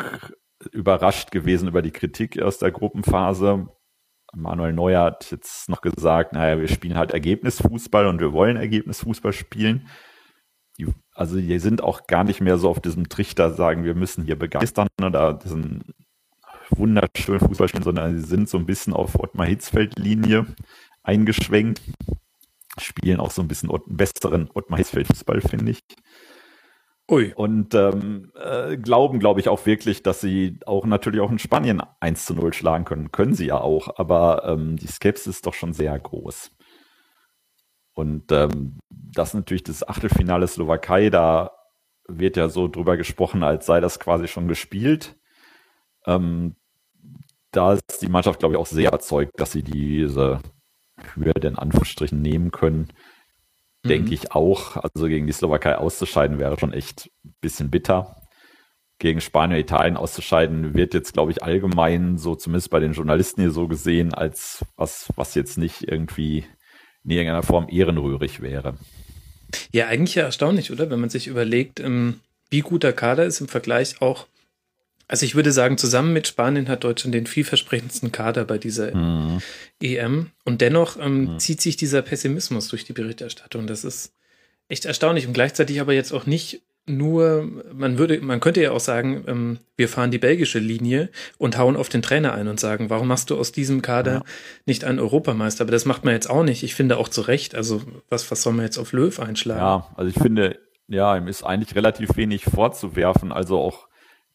überrascht 0.71 1.31
gewesen 1.31 1.67
über 1.67 1.81
die 1.81 1.91
Kritik 1.91 2.41
aus 2.41 2.57
der 2.57 2.71
Gruppenphase. 2.71 3.67
Manuel 4.35 4.73
Neuer 4.73 5.03
hat 5.03 5.29
jetzt 5.31 5.69
noch 5.69 5.81
gesagt, 5.81 6.33
naja, 6.33 6.59
wir 6.59 6.67
spielen 6.67 6.97
halt 6.97 7.11
Ergebnisfußball 7.11 8.07
und 8.07 8.19
wir 8.19 8.33
wollen 8.33 8.57
Ergebnisfußball 8.57 9.33
spielen. 9.33 9.87
Die, 10.77 10.87
also 11.13 11.37
die 11.37 11.59
sind 11.59 11.83
auch 11.83 12.07
gar 12.07 12.23
nicht 12.23 12.41
mehr 12.41 12.57
so 12.57 12.69
auf 12.69 12.79
diesem 12.79 13.09
Trichter 13.09 13.51
sagen, 13.51 13.83
wir 13.83 13.93
müssen 13.93 14.25
hier 14.25 14.37
begeistern 14.37 14.87
oder 15.01 15.33
diesen 15.33 15.83
wunderschönen 16.71 17.41
Fußball 17.41 17.67
spielen, 17.67 17.83
sondern 17.83 18.17
sie 18.17 18.25
sind 18.25 18.49
so 18.49 18.57
ein 18.57 18.65
bisschen 18.65 18.93
auf 18.93 19.19
Ottmar 19.19 19.45
Hitzfeld-Linie 19.45 20.47
eingeschwenkt. 21.03 21.81
Spielen 22.79 23.19
auch 23.19 23.29
so 23.29 23.43
ein 23.43 23.47
bisschen 23.47 23.69
besseren 23.85 24.49
Ottmar 24.51 24.79
Hitzfeld-Fußball, 24.79 25.41
finde 25.41 25.71
ich. 25.71 25.79
Ui. 27.11 27.33
Und 27.35 27.75
ähm, 27.75 28.31
äh, 28.35 28.77
glauben, 28.77 29.19
glaube 29.19 29.41
ich, 29.41 29.49
auch 29.49 29.65
wirklich, 29.65 30.03
dass 30.03 30.21
sie 30.21 30.59
auch 30.65 30.85
natürlich 30.85 31.19
auch 31.19 31.31
in 31.31 31.39
Spanien 31.39 31.81
1 31.99 32.25
zu 32.25 32.33
0 32.33 32.53
schlagen 32.53 32.85
können. 32.85 33.11
Können 33.11 33.33
sie 33.33 33.47
ja 33.47 33.59
auch, 33.59 33.99
aber 33.99 34.45
ähm, 34.45 34.77
die 34.77 34.87
Skepsis 34.87 35.35
ist 35.35 35.45
doch 35.45 35.53
schon 35.53 35.73
sehr 35.73 35.99
groß. 35.99 36.51
Und 37.93 38.31
ähm, 38.31 38.79
das 38.89 39.33
natürlich 39.33 39.63
das 39.63 39.87
Achtelfinale 39.87 40.47
Slowakei, 40.47 41.09
da 41.09 41.51
wird 42.07 42.37
ja 42.37 42.47
so 42.47 42.67
drüber 42.67 42.95
gesprochen, 42.95 43.43
als 43.43 43.65
sei 43.65 43.81
das 43.81 43.99
quasi 43.99 44.27
schon 44.27 44.47
gespielt. 44.47 45.17
Ähm, 46.05 46.55
da 47.51 47.73
ist 47.73 48.01
die 48.01 48.09
Mannschaft, 48.09 48.39
glaube 48.39 48.55
ich, 48.55 48.59
auch 48.59 48.65
sehr 48.65 48.87
überzeugt, 48.87 49.31
dass 49.35 49.51
sie 49.51 49.63
diese 49.63 50.39
Hürde 51.15 51.49
in 51.49 51.57
Anführungsstrichen 51.57 52.21
nehmen 52.21 52.51
können 52.51 52.87
denke 53.85 54.07
mhm. 54.07 54.13
ich 54.13 54.31
auch. 54.31 54.77
Also 54.77 55.07
gegen 55.07 55.27
die 55.27 55.33
Slowakei 55.33 55.77
auszuscheiden 55.77 56.39
wäre 56.39 56.59
schon 56.59 56.73
echt 56.73 57.09
ein 57.25 57.35
bisschen 57.41 57.69
bitter. 57.69 58.15
gegen 58.99 59.19
Spanien 59.21 59.57
und 59.57 59.61
Italien 59.61 59.97
auszuscheiden, 59.97 60.75
wird 60.75 60.93
jetzt, 60.93 61.13
glaube 61.13 61.31
ich, 61.31 61.43
allgemein 61.43 62.17
so 62.17 62.35
zumindest 62.35 62.69
bei 62.69 62.79
den 62.79 62.93
Journalisten 62.93 63.41
hier 63.41 63.51
so 63.51 63.67
gesehen, 63.67 64.13
als 64.13 64.63
was, 64.77 65.09
was 65.15 65.35
jetzt 65.35 65.57
nicht 65.57 65.83
irgendwie 65.83 66.45
in 67.03 67.11
irgendeiner 67.11 67.43
Form 67.43 67.67
ehrenrührig 67.69 68.41
wäre. 68.41 68.77
Ja, 69.71 69.87
eigentlich 69.87 70.15
ja 70.15 70.23
erstaunlich, 70.23 70.71
oder? 70.71 70.89
Wenn 70.89 71.01
man 71.01 71.09
sich 71.09 71.27
überlegt, 71.27 71.79
ähm, 71.81 72.21
wie 72.49 72.61
gut 72.61 72.83
der 72.83 72.93
Kader 72.93 73.25
ist 73.25 73.41
im 73.41 73.49
Vergleich 73.49 74.01
auch. 74.01 74.27
Also 75.13 75.27
ich 75.27 75.35
würde 75.35 75.51
sagen, 75.51 75.77
zusammen 75.77 76.11
mit 76.11 76.27
Spanien 76.27 76.67
hat 76.69 76.83
Deutschland 76.83 77.13
den 77.13 77.27
vielversprechendsten 77.27 78.11
Kader 78.11 78.45
bei 78.45 78.57
dieser 78.57 78.95
mhm. 78.95 79.43
EM. 79.79 80.31
Und 80.43 80.59
dennoch 80.59 80.97
ähm, 80.99 81.33
mhm. 81.33 81.39
zieht 81.39 81.61
sich 81.61 81.77
dieser 81.77 82.01
Pessimismus 82.01 82.69
durch 82.69 82.83
die 82.83 82.93
Berichterstattung. 82.93 83.67
Das 83.67 83.83
ist 83.83 84.15
echt 84.69 84.85
erstaunlich 84.85 85.27
und 85.27 85.33
gleichzeitig 85.33 85.79
aber 85.81 85.93
jetzt 85.93 86.13
auch 86.13 86.25
nicht 86.25 86.63
nur, 86.87 87.47
man 87.71 87.99
würde, 87.99 88.21
man 88.21 88.39
könnte 88.39 88.63
ja 88.63 88.71
auch 88.71 88.79
sagen, 88.79 89.23
ähm, 89.27 89.59
wir 89.77 89.87
fahren 89.87 90.09
die 90.09 90.17
belgische 90.17 90.57
Linie 90.57 91.09
und 91.37 91.59
hauen 91.59 91.75
auf 91.75 91.89
den 91.89 92.01
Trainer 92.01 92.33
ein 92.33 92.47
und 92.47 92.59
sagen, 92.59 92.89
warum 92.89 93.07
machst 93.07 93.29
du 93.29 93.37
aus 93.37 93.51
diesem 93.51 93.83
Kader 93.83 94.13
ja. 94.13 94.23
nicht 94.65 94.83
einen 94.83 94.97
Europameister? 94.97 95.65
Aber 95.65 95.71
das 95.71 95.85
macht 95.85 96.05
man 96.05 96.15
jetzt 96.15 96.27
auch 96.27 96.43
nicht. 96.43 96.63
Ich 96.63 96.73
finde 96.73 96.97
auch 96.97 97.07
zu 97.07 97.21
Recht. 97.21 97.53
Also 97.53 97.83
was, 98.09 98.31
was 98.31 98.41
soll 98.41 98.53
man 98.53 98.65
jetzt 98.65 98.79
auf 98.79 98.93
Löw 98.93 99.19
einschlagen? 99.19 99.61
Ja, 99.61 99.87
also 99.95 100.09
ich 100.09 100.19
finde, 100.19 100.57
ja, 100.87 101.15
ihm 101.15 101.27
ist 101.27 101.43
eigentlich 101.43 101.75
relativ 101.75 102.17
wenig 102.17 102.45
vorzuwerfen. 102.45 103.31
Also 103.31 103.59
auch 103.59 103.89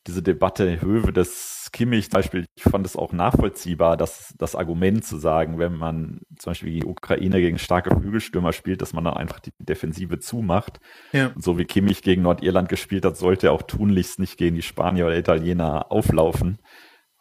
diese 0.06 0.22
Debatte 0.22 0.80
Höhe 0.80 1.12
des 1.12 1.68
Kimmich 1.72 2.10
zum 2.10 2.18
Beispiel, 2.18 2.46
ich 2.54 2.62
fand 2.62 2.86
es 2.86 2.96
auch 2.96 3.12
nachvollziehbar, 3.12 3.96
dass 3.96 4.34
das 4.38 4.54
Argument 4.54 5.04
zu 5.04 5.18
sagen, 5.18 5.58
wenn 5.58 5.74
man 5.74 6.20
zum 6.38 6.50
Beispiel 6.50 6.72
die 6.72 6.84
Ukraine 6.84 7.40
gegen 7.40 7.58
starke 7.58 7.94
Flügelstürmer 7.94 8.52
spielt, 8.52 8.80
dass 8.80 8.92
man 8.92 9.04
dann 9.04 9.14
einfach 9.14 9.40
die 9.40 9.52
Defensive 9.58 10.18
zumacht. 10.18 10.80
Ja. 11.12 11.28
Und 11.28 11.42
so 11.42 11.58
wie 11.58 11.64
Kimmich 11.64 12.02
gegen 12.02 12.22
Nordirland 12.22 12.68
gespielt 12.68 13.04
hat, 13.04 13.16
sollte 13.16 13.48
er 13.48 13.52
auch 13.52 13.62
tunlichst 13.62 14.18
nicht 14.18 14.38
gegen 14.38 14.56
die 14.56 14.62
Spanier 14.62 15.06
oder 15.06 15.18
Italiener 15.18 15.92
auflaufen. 15.92 16.58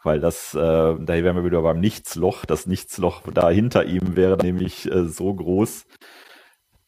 Weil 0.04 0.22
das, 0.22 0.54
äh, 0.54 0.60
da 0.60 1.08
wären 1.08 1.36
wir 1.36 1.44
wieder 1.44 1.62
beim 1.62 1.80
Nichtsloch. 1.80 2.46
Das 2.46 2.68
Nichtsloch 2.68 3.24
da 3.34 3.50
hinter 3.50 3.86
ihm 3.86 4.16
wäre 4.16 4.38
nämlich 4.38 4.90
äh, 4.90 5.06
so 5.06 5.34
groß, 5.34 5.86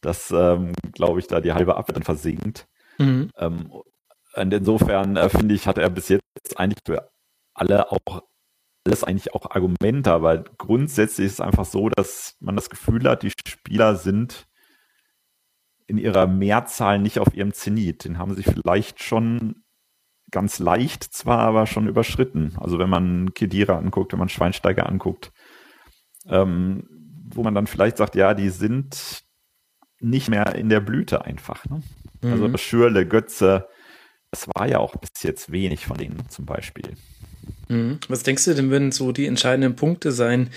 dass, 0.00 0.30
ähm, 0.30 0.72
glaube 0.92 1.18
ich, 1.18 1.26
da 1.26 1.40
die 1.40 1.52
halbe 1.52 1.76
Abwehr 1.76 1.94
dann 1.94 2.04
versinkt. 2.04 2.66
Mhm. 2.98 3.30
Ähm, 3.36 3.70
und 4.34 4.52
insofern 4.52 5.16
äh, 5.16 5.28
finde 5.28 5.54
ich, 5.54 5.66
hat 5.66 5.78
er 5.78 5.90
bis 5.90 6.08
jetzt 6.08 6.22
eigentlich 6.56 6.80
für 6.86 7.10
alle 7.54 7.90
auch 7.90 8.22
alles 8.86 9.04
eigentlich 9.04 9.34
auch 9.34 9.50
Argumente, 9.50 10.10
aber 10.10 10.42
grundsätzlich 10.56 11.26
ist 11.26 11.32
es 11.34 11.40
einfach 11.40 11.66
so, 11.66 11.90
dass 11.90 12.36
man 12.40 12.56
das 12.56 12.70
Gefühl 12.70 13.04
hat, 13.08 13.22
die 13.22 13.32
Spieler 13.46 13.96
sind 13.96 14.46
in 15.86 15.98
ihrer 15.98 16.26
Mehrzahl 16.26 16.98
nicht 16.98 17.18
auf 17.18 17.34
ihrem 17.34 17.52
Zenit. 17.52 18.04
Den 18.04 18.18
haben 18.18 18.34
sie 18.34 18.42
vielleicht 18.42 19.02
schon 19.02 19.64
ganz 20.30 20.60
leicht 20.60 21.04
zwar, 21.04 21.40
aber 21.40 21.66
schon 21.66 21.88
überschritten. 21.88 22.56
Also 22.58 22.78
wenn 22.78 22.88
man 22.88 23.34
Kedira 23.34 23.76
anguckt, 23.76 24.12
wenn 24.12 24.18
man 24.20 24.28
Schweinsteiger 24.28 24.88
anguckt, 24.88 25.32
ähm, 26.26 26.88
wo 27.32 27.42
man 27.42 27.54
dann 27.54 27.66
vielleicht 27.66 27.96
sagt, 27.96 28.14
ja, 28.14 28.34
die 28.34 28.50
sind 28.50 29.24
nicht 29.98 30.28
mehr 30.28 30.54
in 30.54 30.68
der 30.68 30.80
Blüte 30.80 31.24
einfach. 31.24 31.64
Ne? 31.66 31.82
Also 32.22 32.36
mhm. 32.36 32.42
Also 32.44 32.58
Schürle, 32.58 33.06
Götze, 33.06 33.68
das 34.30 34.46
war 34.54 34.68
ja 34.68 34.78
auch 34.78 34.96
bis 34.96 35.22
jetzt 35.22 35.52
wenig 35.52 35.86
von 35.86 35.96
denen 35.96 36.28
zum 36.28 36.46
Beispiel. 36.46 36.94
Mhm. 37.68 37.98
Was 38.08 38.22
denkst 38.22 38.44
du 38.44 38.54
denn, 38.54 38.70
würden 38.70 38.92
so 38.92 39.12
die 39.12 39.26
entscheidenden 39.26 39.76
Punkte 39.76 40.12
sein, 40.12 40.50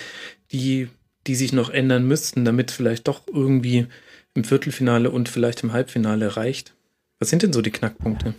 die, 0.52 0.90
die 1.28 1.36
sich 1.36 1.54
noch 1.54 1.70
ändern 1.70 2.08
müssten, 2.08 2.46
damit 2.46 2.72
vielleicht 2.72 3.08
doch 3.08 3.22
irgendwie 3.32 3.88
im 4.36 4.44
Viertelfinale 4.44 5.12
und 5.12 5.30
vielleicht 5.30 5.64
im 5.64 5.74
Halbfinale 5.74 6.38
reicht? 6.38 6.74
Was 7.20 7.30
sind 7.30 7.44
denn 7.44 7.54
so 7.54 7.62
die 7.62 7.72
Knackpunkte? 7.72 8.34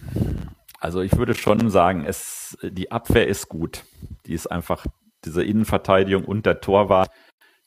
Also 0.79 1.00
ich 1.00 1.17
würde 1.17 1.35
schon 1.35 1.71
sagen, 1.71 2.05
es, 2.07 2.59
die 2.62 2.93
Abwehr 2.93 3.26
ist 3.26 3.49
gut. 3.49 3.85
Die 4.26 4.35
ist 4.35 4.47
einfach, 4.49 4.87
diese 5.25 5.43
Innenverteidigung 5.43 6.25
und 6.25 6.45
der 6.45 6.61
Torwart 6.61 7.11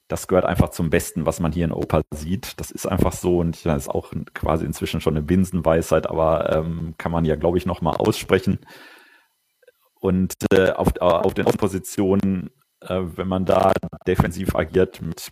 das 0.08 0.28
gehört 0.28 0.46
einfach 0.46 0.70
zum 0.70 0.90
Besten, 0.90 1.26
was 1.26 1.40
man 1.40 1.52
hier 1.52 1.66
in 1.66 1.74
Opa 1.74 2.02
sieht. 2.14 2.60
Das 2.60 2.72
ist 2.72 2.86
einfach 2.86 3.12
so 3.12 3.40
und 3.40 3.66
das 3.66 3.84
ist 3.84 3.90
auch 3.90 4.14
quasi 4.34 4.66
inzwischen 4.66 5.02
schon 5.02 5.16
eine 5.16 5.26
Binsenweisheit, 5.26 6.08
aber 6.08 6.56
ähm, 6.56 6.96
kann 6.98 7.12
man 7.12 7.26
ja, 7.26 7.36
glaube 7.36 7.58
ich, 7.58 7.66
nochmal 7.66 7.98
aussprechen. 7.98 8.60
Und 10.00 10.34
äh, 10.54 10.72
auf, 10.72 10.96
auf 11.00 11.34
den 11.34 11.46
Positionen, 11.46 12.52
äh, 12.82 13.02
wenn 13.02 13.28
man 13.28 13.46
da 13.46 13.74
defensiv 14.06 14.56
agiert 14.56 15.02
mit 15.02 15.32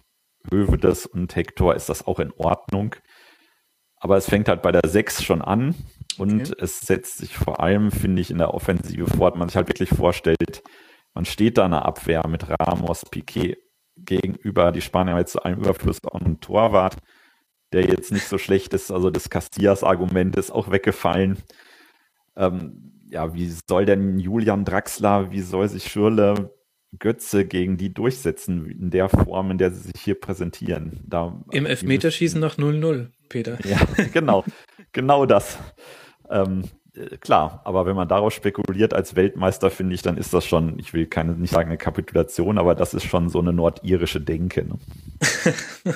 Hövedes 0.51 1.05
und 1.05 1.35
Hector, 1.35 1.75
ist 1.75 1.87
das 1.87 2.05
auch 2.05 2.19
in 2.19 2.33
Ordnung. 2.33 2.95
Aber 3.97 4.17
es 4.17 4.25
fängt 4.25 4.49
halt 4.49 4.61
bei 4.61 4.71
der 4.71 4.87
6 4.87 5.23
schon 5.23 5.41
an 5.41 5.73
und 6.17 6.51
okay. 6.51 6.55
es 6.59 6.81
setzt 6.81 7.19
sich 7.19 7.37
vor 7.37 7.61
allem, 7.61 7.91
finde 7.91 8.21
ich, 8.21 8.29
in 8.29 8.39
der 8.39 8.53
Offensive 8.53 9.07
fort. 9.07 9.37
Man 9.37 9.47
sich 9.47 9.55
halt 9.55 9.69
wirklich 9.69 9.89
vorstellt, 9.89 10.63
man 11.13 11.23
steht 11.23 11.57
da 11.57 11.65
in 11.65 11.71
der 11.71 11.85
Abwehr 11.85 12.27
mit 12.27 12.45
Ramos, 12.49 13.05
Piquet 13.09 13.57
gegenüber. 13.97 14.71
Die 14.71 14.81
Spanier 14.81 15.17
jetzt 15.17 15.33
zu 15.33 15.43
einem 15.43 15.59
Überfluss 15.59 15.99
auch 16.03 16.21
einen 16.21 16.39
Torwart, 16.39 16.97
der 17.73 17.85
jetzt 17.87 18.11
nicht 18.11 18.27
so 18.27 18.37
schlecht 18.37 18.73
ist. 18.73 18.91
Also 18.91 19.09
das 19.09 19.29
Castillas-Argument 19.29 20.35
ist 20.35 20.51
auch 20.51 20.71
weggefallen. 20.71 21.37
Ähm, 22.35 22.91
ja, 23.09 23.33
wie 23.33 23.53
soll 23.67 23.85
denn 23.85 24.19
Julian 24.19 24.65
Draxler, 24.65 25.31
wie 25.31 25.41
soll 25.41 25.69
sich 25.69 25.91
Schürle 25.91 26.51
Götze 26.99 27.45
gegen 27.45 27.77
die 27.77 27.93
durchsetzen 27.93 28.69
in 28.69 28.89
der 28.89 29.09
Form, 29.09 29.51
in 29.51 29.57
der 29.57 29.71
sie 29.71 29.91
sich 29.91 30.01
hier 30.01 30.19
präsentieren? 30.19 31.01
Da, 31.05 31.41
Im 31.51 31.65
Elfmeterschießen 31.65 32.39
nach 32.39 32.57
0-0, 32.57 33.09
Peter. 33.29 33.57
Ja, 33.65 33.79
genau. 34.13 34.43
genau 34.91 35.25
das. 35.25 35.57
Ähm, 36.29 36.63
äh, 36.63 36.67
klar, 37.19 37.61
aber 37.63 37.85
wenn 37.85 37.95
man 37.95 38.07
darauf 38.07 38.33
spekuliert 38.33 38.93
als 38.93 39.15
Weltmeister, 39.15 39.69
finde 39.69 39.95
ich, 39.95 40.01
dann 40.01 40.17
ist 40.17 40.33
das 40.33 40.45
schon, 40.45 40.79
ich 40.79 40.93
will 40.93 41.05
keine, 41.05 41.33
nicht 41.33 41.51
sagen 41.51 41.69
eine 41.69 41.77
Kapitulation, 41.77 42.57
aber 42.57 42.75
das 42.75 42.93
ist 42.93 43.05
schon 43.05 43.29
so 43.29 43.39
eine 43.39 43.53
nordirische 43.53 44.21
Denke. 44.21 44.65
Ne? 44.65 44.77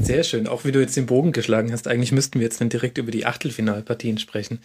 Sehr 0.00 0.24
schön, 0.24 0.46
auch 0.46 0.64
wie 0.64 0.72
du 0.72 0.80
jetzt 0.80 0.96
den 0.96 1.06
Bogen 1.06 1.32
geschlagen 1.32 1.72
hast. 1.72 1.88
Eigentlich 1.88 2.12
müssten 2.12 2.38
wir 2.38 2.44
jetzt 2.44 2.60
dann 2.60 2.68
direkt 2.68 2.98
über 2.98 3.10
die 3.10 3.26
Achtelfinalpartien 3.26 4.18
sprechen. 4.18 4.60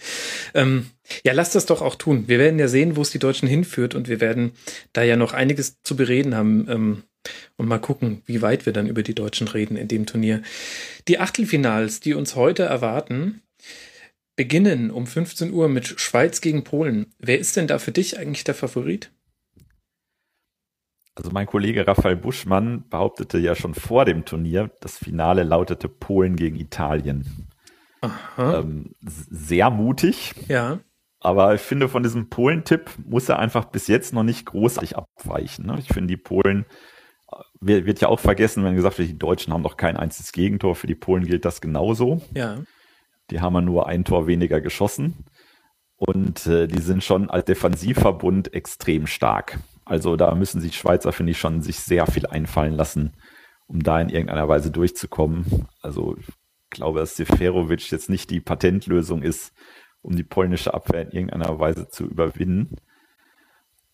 Ähm, 0.53 0.88
ja, 1.24 1.34
lass 1.34 1.51
das 1.51 1.65
doch 1.65 1.81
auch 1.81 1.96
tun. 1.96 2.27
Wir 2.27 2.39
werden 2.39 2.60
ja 2.60 2.67
sehen, 2.67 2.96
wo 2.96 3.01
es 3.01 3.12
die 3.12 3.20
Deutschen 3.20 3.48
hinführt 3.48 3.96
und 3.96 4.08
wir 4.08 4.22
werden 4.22 4.53
da 4.93 5.03
ja 5.03 5.15
noch 5.15 5.34
einiges 5.34 5.81
zu 5.84 5.96
bereden 5.96 6.36
haben. 6.36 6.67
Ähm, 6.70 7.03
und 7.55 7.67
mal 7.67 7.79
gucken, 7.79 8.24
wie 8.25 8.41
weit 8.41 8.65
wir 8.65 8.74
dann 8.74 8.88
über 8.88 9.03
die 9.03 9.13
Deutschen 9.13 9.48
reden 9.48 9.75
in 9.75 9.88
dem 9.88 10.08
Turnier. 10.08 10.41
Die 11.08 11.20
Achtelfinals, 11.20 12.00
die 12.00 12.15
uns 12.15 12.36
heute 12.36 12.63
erwarten, 12.63 13.43
beginnen 14.42 14.90
um 14.90 15.06
15 15.06 15.54
Uhr 15.54 15.70
mit 15.70 15.86
Schweiz 15.86 16.42
gegen 16.42 16.64
Polen. 16.64 17.14
Wer 17.20 17.38
ist 17.38 17.58
denn 17.58 17.68
da 17.68 17.78
für 17.78 17.92
dich 17.92 18.18
eigentlich 18.18 18.44
der 18.44 18.56
Favorit? 18.56 19.12
Also 21.14 21.30
mein 21.30 21.46
Kollege 21.46 21.86
Raphael 21.86 22.16
Buschmann 22.16 22.90
behauptete 22.90 23.38
ja 23.38 23.54
schon 23.54 23.76
vor 23.76 24.04
dem 24.04 24.26
Turnier, 24.26 24.72
das 24.80 24.98
Finale 24.98 25.44
lautete 25.44 25.88
Polen 25.88 26.38
gegen 26.38 26.56
Italien. 26.56 27.50
Ähm, 28.40 28.96
sehr 29.00 29.70
mutig. 29.70 30.34
Ja. 30.48 30.80
Aber 31.20 31.54
ich 31.54 31.62
finde, 31.62 31.88
von 31.88 32.02
diesem 32.02 32.32
Polen-Tipp 32.32 32.90
muss 33.06 33.30
er 33.30 33.38
einfach 33.38 33.66
bis 33.66 33.86
jetzt 33.86 34.12
noch 34.12 34.24
nicht 34.24 34.48
großartig 34.48 34.98
abweichen. 34.98 35.68
Ne? 35.68 35.78
Ich 35.78 35.90
finde, 35.90 36.08
die 36.08 36.18
Polen 36.18 36.66
wird, 37.60 37.86
wird 37.86 38.02
ja 38.02 38.08
auch 38.08 38.20
vergessen, 38.20 38.64
wenn 38.64 38.74
gesagt 38.74 38.98
wird, 38.98 39.10
die 39.10 39.20
Deutschen 39.20 39.54
haben 39.54 39.62
doch 39.62 39.78
kein 39.78 39.98
einziges 39.98 40.32
Gegentor. 40.32 40.74
Für 40.74 40.88
die 40.88 40.96
Polen 40.96 41.28
gilt 41.28 41.46
das 41.46 41.62
genauso. 41.62 42.24
Ja. 42.34 42.58
Die 43.32 43.42
haben 43.42 43.56
ja 43.56 43.62
nur 43.62 43.88
ein 43.88 44.04
Tor 44.04 44.28
weniger 44.28 44.62
geschossen. 44.62 45.26
Und 45.96 46.48
äh, 46.48 46.68
die 46.68 46.82
sind 46.82 47.04
schon 47.04 47.30
als 47.30 47.46
Defensivverbund 47.46 48.54
extrem 48.54 49.08
stark. 49.08 49.60
Also 49.86 50.16
da 50.16 50.34
müssen 50.36 50.60
sich 50.60 50.76
Schweizer, 50.76 51.12
finde 51.12 51.32
ich, 51.32 51.40
schon 51.40 51.62
sich 51.62 51.80
sehr 51.80 52.08
viel 52.08 52.26
einfallen 52.26 52.74
lassen, 52.74 53.14
um 53.68 53.84
da 53.84 54.02
in 54.02 54.10
irgendeiner 54.10 54.48
Weise 54.48 54.72
durchzukommen. 54.72 55.68
Also 55.82 56.16
ich 56.18 56.28
glaube, 56.72 57.00
dass 57.00 57.16
Seferovic 57.16 57.92
jetzt 57.92 58.10
nicht 58.10 58.30
die 58.30 58.40
Patentlösung 58.40 59.22
ist, 59.22 59.54
um 60.02 60.16
die 60.16 60.24
polnische 60.24 60.74
Abwehr 60.74 61.04
in 61.04 61.12
irgendeiner 61.12 61.60
Weise 61.60 61.88
zu 61.88 62.06
überwinden. 62.06 62.78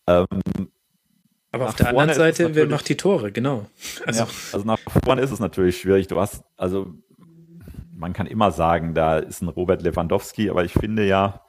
Ähm, 0.06 0.26
aber 1.50 1.68
auf 1.68 1.76
der 1.76 1.88
anderen 1.88 2.14
Seite, 2.14 2.54
wer 2.54 2.66
macht 2.66 2.88
die 2.88 2.96
Tore, 2.96 3.32
genau. 3.32 3.66
Also. 4.06 4.20
Ja, 4.20 4.28
also 4.52 4.66
nach 4.66 4.78
vorne 5.04 5.22
ist 5.22 5.30
es 5.30 5.40
natürlich 5.40 5.78
schwierig. 5.78 6.06
Du 6.06 6.20
hast, 6.20 6.42
also 6.56 6.94
man 7.98 8.12
kann 8.12 8.26
immer 8.26 8.50
sagen, 8.52 8.94
da 8.94 9.18
ist 9.18 9.42
ein 9.42 9.48
Robert 9.48 9.82
Lewandowski, 9.82 10.50
aber 10.50 10.64
ich 10.64 10.72
finde 10.72 11.06
ja, 11.06 11.42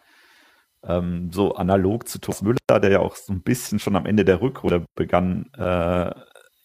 ähm, 0.84 1.32
so 1.32 1.56
analog 1.56 2.08
zu 2.08 2.20
Thomas 2.20 2.42
Müller, 2.42 2.80
der 2.82 2.90
ja 2.90 3.00
auch 3.00 3.16
so 3.16 3.34
ein 3.34 3.42
bisschen 3.42 3.80
schon 3.80 3.96
am 3.96 4.06
Ende 4.06 4.26
der 4.26 4.42
Rückrunde 4.42 4.86
begann, 4.96 5.52
äh, 5.58 6.12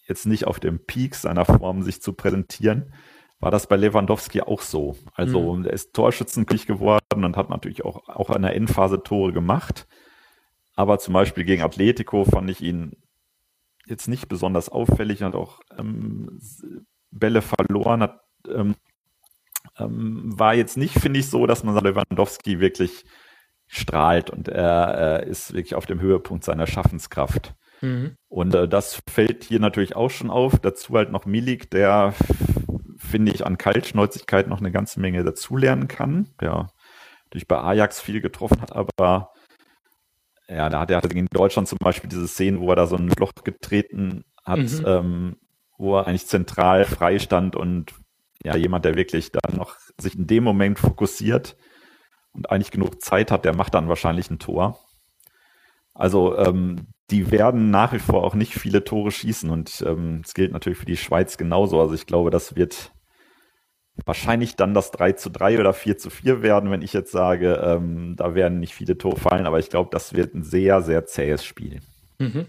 jetzt 0.06 0.26
nicht 0.26 0.46
auf 0.46 0.60
dem 0.60 0.84
Peak 0.84 1.14
seiner 1.14 1.44
Form 1.44 1.82
sich 1.82 2.00
zu 2.00 2.12
präsentieren, 2.12 2.94
war 3.40 3.50
das 3.50 3.66
bei 3.66 3.76
Lewandowski 3.76 4.40
auch 4.40 4.62
so. 4.62 4.96
Also 5.12 5.54
mhm. 5.54 5.66
er 5.66 5.72
ist 5.72 5.94
Torschützenkönig 5.94 6.66
geworden 6.66 7.24
und 7.24 7.36
hat 7.36 7.50
natürlich 7.50 7.84
auch, 7.84 8.08
auch 8.08 8.30
in 8.30 8.42
der 8.42 8.54
Endphase 8.54 9.02
Tore 9.02 9.32
gemacht. 9.32 9.86
Aber 10.76 10.98
zum 10.98 11.14
Beispiel 11.14 11.44
gegen 11.44 11.62
Atletico 11.62 12.24
fand 12.24 12.50
ich 12.50 12.62
ihn 12.62 12.96
jetzt 13.86 14.08
nicht 14.08 14.28
besonders 14.28 14.68
auffällig, 14.68 15.22
hat 15.22 15.34
auch 15.34 15.60
ähm, 15.76 16.40
Bälle 17.10 17.42
verloren, 17.42 18.02
hat 18.02 18.20
ähm, 18.48 18.76
ähm, 19.78 20.32
war 20.38 20.54
jetzt 20.54 20.76
nicht, 20.76 20.98
finde 20.98 21.20
ich, 21.20 21.28
so, 21.28 21.46
dass 21.46 21.64
man 21.64 21.82
Lewandowski 21.82 22.60
wirklich 22.60 23.04
strahlt 23.66 24.30
und 24.30 24.48
er 24.48 25.22
äh, 25.22 25.28
ist 25.28 25.54
wirklich 25.54 25.74
auf 25.74 25.86
dem 25.86 26.00
Höhepunkt 26.00 26.44
seiner 26.44 26.66
Schaffenskraft. 26.66 27.54
Mhm. 27.80 28.16
Und 28.28 28.54
äh, 28.54 28.68
das 28.68 29.02
fällt 29.08 29.44
hier 29.44 29.60
natürlich 29.60 29.96
auch 29.96 30.10
schon 30.10 30.30
auf. 30.30 30.58
Dazu 30.58 30.94
halt 30.94 31.10
noch 31.10 31.26
Milik, 31.26 31.70
der 31.70 32.14
finde 32.96 33.32
ich 33.32 33.44
an 33.44 33.58
Kaltschnäuzigkeit 33.58 34.48
noch 34.48 34.60
eine 34.60 34.70
ganze 34.70 35.00
Menge 35.00 35.24
dazulernen 35.24 35.88
kann. 35.88 36.28
Der 36.40 36.68
durch 37.30 37.48
bei 37.48 37.58
Ajax 37.58 38.00
viel 38.00 38.20
getroffen 38.20 38.60
hat, 38.60 38.72
aber 38.72 39.32
ja, 40.48 40.68
da 40.68 40.80
hat 40.80 40.90
er 40.90 41.10
in 41.10 41.26
Deutschland 41.26 41.66
zum 41.66 41.78
Beispiel 41.78 42.08
diese 42.08 42.28
Szene, 42.28 42.60
wo 42.60 42.70
er 42.70 42.76
da 42.76 42.86
so 42.86 42.96
ein 42.96 43.10
Loch 43.18 43.32
getreten 43.42 44.24
hat, 44.44 44.58
mhm. 44.58 44.84
ähm, 44.86 45.36
wo 45.76 45.96
er 45.96 46.06
eigentlich 46.06 46.26
zentral 46.26 46.84
frei 46.84 47.18
stand 47.18 47.56
und 47.56 47.94
ja, 48.44 48.56
jemand, 48.56 48.84
der 48.84 48.94
wirklich 48.94 49.32
dann 49.32 49.56
noch 49.56 49.76
sich 49.98 50.16
in 50.16 50.26
dem 50.26 50.44
Moment 50.44 50.78
fokussiert 50.78 51.56
und 52.32 52.50
eigentlich 52.50 52.70
genug 52.70 53.00
Zeit 53.00 53.30
hat, 53.30 53.44
der 53.44 53.56
macht 53.56 53.74
dann 53.74 53.88
wahrscheinlich 53.88 54.30
ein 54.30 54.38
Tor. 54.38 54.78
Also 55.94 56.36
ähm, 56.36 56.88
die 57.10 57.30
werden 57.30 57.70
nach 57.70 57.92
wie 57.92 57.98
vor 57.98 58.24
auch 58.24 58.34
nicht 58.34 58.54
viele 58.54 58.84
Tore 58.84 59.10
schießen 59.10 59.50
und 59.50 59.82
ähm, 59.86 60.22
es 60.24 60.30
ähm, 60.30 60.34
gilt 60.34 60.52
natürlich 60.52 60.78
für 60.78 60.86
die 60.86 60.96
Schweiz 60.96 61.36
genauso. 61.36 61.80
Also 61.80 61.94
ich 61.94 62.06
glaube, 62.06 62.30
das 62.30 62.56
wird 62.56 62.92
wahrscheinlich 64.04 64.56
dann 64.56 64.74
das 64.74 64.90
3 64.90 65.12
zu 65.12 65.30
3 65.30 65.60
oder 65.60 65.72
4 65.72 65.98
zu 65.98 66.10
4 66.10 66.42
werden, 66.42 66.70
wenn 66.70 66.82
ich 66.82 66.92
jetzt 66.92 67.12
sage, 67.12 67.54
ähm, 67.64 68.14
da 68.16 68.34
werden 68.34 68.58
nicht 68.58 68.74
viele 68.74 68.98
Tore 68.98 69.16
fallen, 69.16 69.46
aber 69.46 69.58
ich 69.58 69.70
glaube, 69.70 69.90
das 69.92 70.14
wird 70.14 70.34
ein 70.34 70.42
sehr, 70.42 70.82
sehr 70.82 71.06
zähes 71.06 71.44
Spiel. 71.44 71.80
Mhm. 72.18 72.46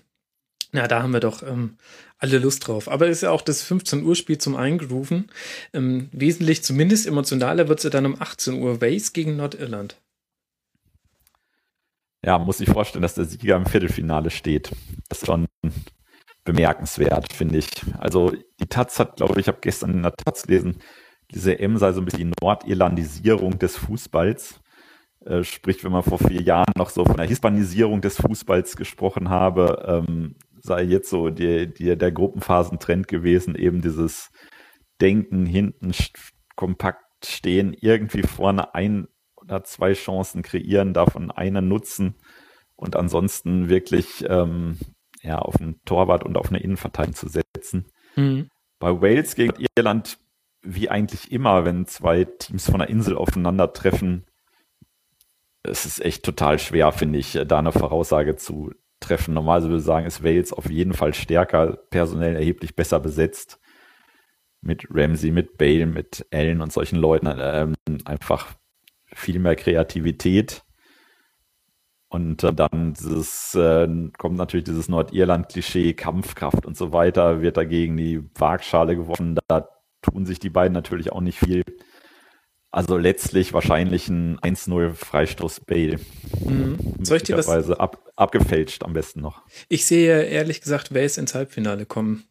Na, 0.76 0.90
da 0.90 1.02
haben 1.02 1.14
wir 1.14 1.22
doch 1.22 1.42
ähm, 1.42 1.78
alle 2.18 2.38
Lust 2.38 2.68
drauf. 2.68 2.90
Aber 2.90 3.08
ist 3.08 3.22
ja 3.22 3.32
auch 3.32 3.42
das 3.42 3.64
15 3.64 4.04
Uhr 4.04 4.14
Spiel 4.14 4.38
zum 4.40 4.58
Eingrooven. 4.58 5.32
Ähm, 5.72 6.10
wesentlich 6.12 6.66
zumindest 6.66 7.08
emotionaler 7.08 7.70
wird 7.70 7.80
es 7.80 7.86
ja 7.86 7.90
dann 7.90 8.06
um 8.06 8.22
18 8.22 8.62
Uhr. 8.62 8.82
Wales 8.82 9.14
gegen 9.14 9.38
Nordirland. 9.38 9.96
Ja, 12.26 12.38
muss 12.40 12.60
ich 12.60 12.70
vorstellen, 12.70 13.04
dass 13.04 13.16
der 13.16 13.24
Sieger 13.24 13.56
im 13.56 13.66
Viertelfinale 13.66 14.32
steht. 14.32 14.70
Das 15.08 15.20
ist 15.20 15.28
schon 15.28 15.46
bemerkenswert, 16.44 17.32
finde 17.32 17.60
ich. 17.60 17.70
Also 17.98 18.34
die 18.60 18.68
Taz 18.68 19.00
hat, 19.00 19.16
glaube 19.16 19.34
ich, 19.34 19.46
ich 19.46 19.48
habe 19.48 19.60
gestern 19.62 19.92
in 19.92 20.04
der 20.04 20.14
Taz 20.14 20.44
gelesen, 20.44 20.80
diese 21.32 21.58
M 21.58 21.78
sei 21.78 21.94
so 21.94 22.02
ein 22.02 22.06
bisschen 22.06 22.32
die 22.32 22.36
Nordirlandisierung 22.42 23.60
des 23.60 23.78
Fußballs. 23.78 24.60
Äh, 25.26 25.44
sprich, 25.46 25.84
wenn 25.86 25.94
man 25.94 26.04
vor 26.04 26.20
vier 26.20 26.42
Jahren 26.42 26.74
noch 26.76 26.90
so 26.90 27.06
von 27.06 27.16
der 27.16 27.28
Hispanisierung 27.28 28.02
des 28.02 28.18
Fußballs 28.18 28.76
gesprochen 28.76 29.30
habe, 29.30 30.04
ähm, 30.06 30.36
sei 30.66 30.84
jetzt 30.84 31.10
so 31.10 31.30
die, 31.30 31.74
die, 31.74 31.98
der 31.98 32.12
Gruppenphasentrend 32.12 33.08
gewesen, 33.08 33.56
eben 33.56 33.82
dieses 33.82 34.32
Denken, 35.02 35.46
hinten 35.46 35.94
kompakt 36.56 37.04
stehen, 37.24 37.74
irgendwie 37.74 38.24
vorne 38.24 38.74
ein 38.74 39.08
oder 39.36 39.64
zwei 39.64 39.94
Chancen 39.94 40.42
kreieren, 40.42 40.94
davon 40.94 41.32
eine 41.32 41.62
nutzen 41.62 42.16
und 42.76 42.96
ansonsten 42.96 43.70
wirklich 43.70 44.26
ähm, 44.28 44.78
ja, 45.22 45.40
auf 45.40 45.60
einen 45.60 45.82
Torwart 45.86 46.24
und 46.24 46.38
auf 46.38 46.50
eine 46.50 46.60
Innenverteidigung 46.60 47.16
zu 47.16 47.28
setzen. 47.30 47.86
Mhm. 48.16 48.50
Bei 48.80 49.02
Wales 49.02 49.36
gegen 49.36 49.66
Irland, 49.78 50.18
wie 50.62 50.90
eigentlich 50.90 51.32
immer, 51.32 51.66
wenn 51.66 51.86
zwei 51.86 52.26
Teams 52.26 52.70
von 52.70 52.80
der 52.80 52.90
Insel 52.90 53.18
aufeinandertreffen, 53.18 54.26
es 55.64 55.86
ist 55.86 56.04
echt 56.04 56.24
total 56.24 56.60
schwer, 56.60 56.92
finde 56.92 57.20
ich, 57.20 57.40
da 57.48 57.60
eine 57.60 57.72
Voraussage 57.72 58.36
zu 58.36 58.72
treffen. 59.08 59.34
Normalerweise 59.34 59.70
würde 59.70 59.80
ich 59.80 59.86
sagen, 59.86 60.06
ist 60.06 60.24
Wales 60.24 60.54
auf 60.54 60.70
jeden 60.70 60.94
Fall 60.94 61.14
stärker, 61.14 61.78
personell 61.90 62.36
erheblich 62.36 62.76
besser 62.76 63.00
besetzt. 63.00 63.60
Mit 64.62 64.88
Ramsey, 64.90 65.32
mit 65.32 65.58
Bale, 65.58 65.86
mit 65.86 66.26
Allen 66.32 66.62
und 66.62 66.74
solchen 66.74 66.98
Leuten 66.98 67.30
ähm, 67.38 67.76
einfach 68.06 68.56
viel 69.14 69.40
mehr 69.40 69.56
Kreativität. 69.56 70.64
Und 72.08 72.44
äh, 72.44 72.54
dann 72.54 72.94
dieses, 72.94 73.56
äh, 73.56 73.88
kommt 74.18 74.38
natürlich 74.38 74.64
dieses 74.64 74.90
Nordirland-Klischee, 74.90 75.94
Kampfkraft 75.94 76.66
und 76.66 76.78
so 76.78 76.94
weiter, 76.94 77.42
wird 77.42 77.58
dagegen 77.58 77.98
die 77.98 78.24
Waagschale 78.36 78.96
geworfen. 78.96 79.38
Da 79.48 79.68
tun 80.02 80.26
sich 80.26 80.40
die 80.40 80.50
beiden 80.50 80.74
natürlich 80.74 81.12
auch 81.12 81.22
nicht 81.22 81.40
viel. 81.40 81.64
Also 82.76 82.98
letztlich 82.98 83.54
wahrscheinlich 83.54 84.10
ein 84.10 84.38
1-0 84.42 84.96
Freistoß 84.96 85.62
Bale. 85.62 85.98
Mhm. 86.46 86.78
Soll 87.04 87.18
ich 87.18 87.24
dir 87.24 87.38
was? 87.38 87.48
Ab, 87.48 88.12
abgefälscht 88.18 88.84
am 88.84 88.92
besten 88.92 89.22
noch. 89.22 89.44
Ich 89.70 89.86
sehe 89.86 90.24
ehrlich 90.24 90.60
gesagt 90.60 90.94
Wales 90.94 91.18
ins 91.18 91.34
Halbfinale 91.36 91.86
kommen. 91.86 92.26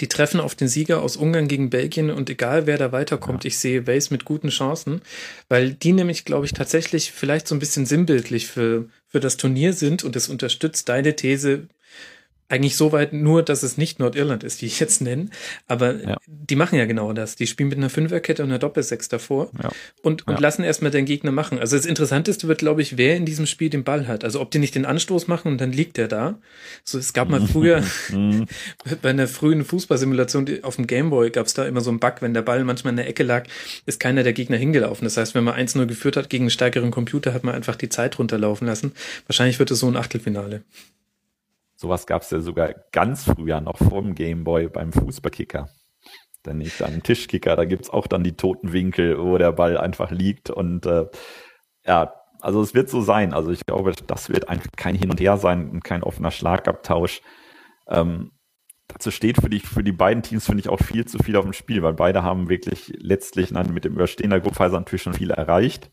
Die 0.00 0.08
treffen 0.08 0.40
auf 0.40 0.54
den 0.54 0.68
Sieger 0.68 1.02
aus 1.02 1.18
Ungarn 1.18 1.48
gegen 1.48 1.68
Belgien 1.68 2.10
und 2.10 2.30
egal 2.30 2.66
wer 2.66 2.78
da 2.78 2.92
weiterkommt, 2.92 3.44
ja. 3.44 3.48
ich 3.48 3.58
sehe 3.58 3.86
Wales 3.86 4.10
mit 4.10 4.24
guten 4.24 4.48
Chancen, 4.48 5.02
weil 5.50 5.74
die 5.74 5.92
nämlich, 5.92 6.24
glaube 6.24 6.46
ich, 6.46 6.54
tatsächlich 6.54 7.12
vielleicht 7.12 7.46
so 7.46 7.54
ein 7.54 7.58
bisschen 7.58 7.84
sinnbildlich 7.84 8.46
für, 8.46 8.88
für 9.06 9.20
das 9.20 9.36
Turnier 9.36 9.74
sind 9.74 10.02
und 10.02 10.16
es 10.16 10.30
unterstützt 10.30 10.88
deine 10.88 11.14
These, 11.14 11.68
eigentlich 12.48 12.76
so 12.76 12.92
weit 12.92 13.12
nur, 13.12 13.42
dass 13.42 13.62
es 13.62 13.76
nicht 13.76 13.98
Nordirland 13.98 14.42
ist, 14.42 14.62
die 14.62 14.66
ich 14.66 14.80
jetzt 14.80 15.02
nenne. 15.02 15.28
Aber 15.66 15.94
ja. 15.94 16.16
die 16.26 16.56
machen 16.56 16.78
ja 16.78 16.86
genau 16.86 17.12
das. 17.12 17.36
Die 17.36 17.46
spielen 17.46 17.68
mit 17.68 17.78
einer 17.78 17.90
Fünferkette 17.90 18.42
und 18.42 18.48
einer 18.48 18.58
Doppelsechs 18.58 19.08
davor 19.08 19.50
ja. 19.62 19.70
und, 20.02 20.26
und 20.26 20.34
ja. 20.34 20.40
lassen 20.40 20.64
erstmal 20.64 20.90
den 20.90 21.04
Gegner 21.04 21.30
machen. 21.30 21.58
Also 21.58 21.76
das 21.76 21.84
Interessanteste 21.86 22.48
wird, 22.48 22.58
glaube 22.58 22.80
ich, 22.82 22.96
wer 22.96 23.16
in 23.16 23.26
diesem 23.26 23.46
Spiel 23.46 23.68
den 23.68 23.84
Ball 23.84 24.08
hat. 24.08 24.24
Also 24.24 24.40
ob 24.40 24.50
die 24.50 24.58
nicht 24.58 24.74
den 24.74 24.86
Anstoß 24.86 25.28
machen 25.28 25.52
und 25.52 25.60
dann 25.60 25.72
liegt 25.72 25.98
der 25.98 26.08
da. 26.08 26.38
So, 26.84 26.98
es 26.98 27.12
gab 27.12 27.28
mal 27.28 27.46
früher 27.46 27.82
bei 29.02 29.10
einer 29.10 29.28
frühen 29.28 29.64
Fußballsimulation 29.64 30.62
auf 30.62 30.76
dem 30.76 30.86
Gameboy 30.86 31.30
gab 31.30 31.46
es 31.46 31.54
da 31.54 31.66
immer 31.66 31.82
so 31.82 31.90
einen 31.90 32.00
Bug, 32.00 32.16
wenn 32.20 32.34
der 32.34 32.42
Ball 32.42 32.64
manchmal 32.64 32.92
in 32.92 32.96
der 32.96 33.08
Ecke 33.08 33.22
lag, 33.22 33.46
ist 33.84 34.00
keiner 34.00 34.22
der 34.22 34.32
Gegner 34.32 34.56
hingelaufen. 34.56 35.04
Das 35.04 35.16
heißt, 35.16 35.34
wenn 35.34 35.44
man 35.44 35.54
1-0 35.54 35.84
geführt 35.86 36.16
hat 36.16 36.30
gegen 36.30 36.44
einen 36.44 36.50
stärkeren 36.50 36.90
Computer, 36.90 37.34
hat 37.34 37.44
man 37.44 37.54
einfach 37.54 37.76
die 37.76 37.88
Zeit 37.88 38.18
runterlaufen 38.18 38.66
lassen. 38.66 38.92
Wahrscheinlich 39.26 39.58
wird 39.58 39.70
es 39.70 39.80
so 39.80 39.88
ein 39.88 39.96
Achtelfinale. 39.96 40.62
Sowas 41.80 42.08
gab 42.08 42.22
es 42.22 42.30
ja 42.32 42.40
sogar 42.40 42.74
ganz 42.90 43.22
früher 43.22 43.60
noch 43.60 43.78
vor 43.78 44.02
Gameboy 44.02 44.68
beim 44.68 44.92
Fußballkicker. 44.92 45.68
Dann 46.42 46.58
nicht 46.58 46.80
dann 46.80 47.04
Tischkicker, 47.04 47.54
da 47.54 47.64
gibt's 47.66 47.88
auch 47.88 48.08
dann 48.08 48.24
die 48.24 48.36
toten 48.36 48.72
Winkel, 48.72 49.16
wo 49.22 49.38
der 49.38 49.52
Ball 49.52 49.78
einfach 49.78 50.10
liegt. 50.10 50.50
Und 50.50 50.86
äh, 50.86 51.06
ja, 51.86 52.14
also 52.40 52.60
es 52.62 52.74
wird 52.74 52.90
so 52.90 53.00
sein. 53.00 53.32
Also 53.32 53.52
ich 53.52 53.64
glaube, 53.64 53.92
das 53.92 54.28
wird 54.28 54.48
einfach 54.48 54.70
kein 54.76 54.96
Hin 54.96 55.08
und 55.08 55.20
Her 55.20 55.36
sein 55.36 55.70
und 55.70 55.84
kein 55.84 56.02
offener 56.02 56.32
Schlagabtausch. 56.32 57.22
Ähm, 57.86 58.32
dazu 58.88 59.12
steht 59.12 59.40
für 59.40 59.48
die, 59.48 59.60
für 59.60 59.84
die 59.84 59.92
beiden 59.92 60.24
Teams, 60.24 60.46
finde 60.46 60.62
ich, 60.62 60.68
auch 60.68 60.80
viel 60.80 61.04
zu 61.04 61.18
viel 61.18 61.36
auf 61.36 61.44
dem 61.44 61.52
Spiel, 61.52 61.84
weil 61.84 61.94
beide 61.94 62.24
haben 62.24 62.48
wirklich 62.48 62.92
letztlich 62.96 63.52
mit 63.52 63.84
dem 63.84 63.92
Überstehen 63.92 64.30
der 64.30 64.40
Gruppphase 64.40 64.74
natürlich 64.74 65.02
schon 65.02 65.14
viel 65.14 65.30
erreicht 65.30 65.92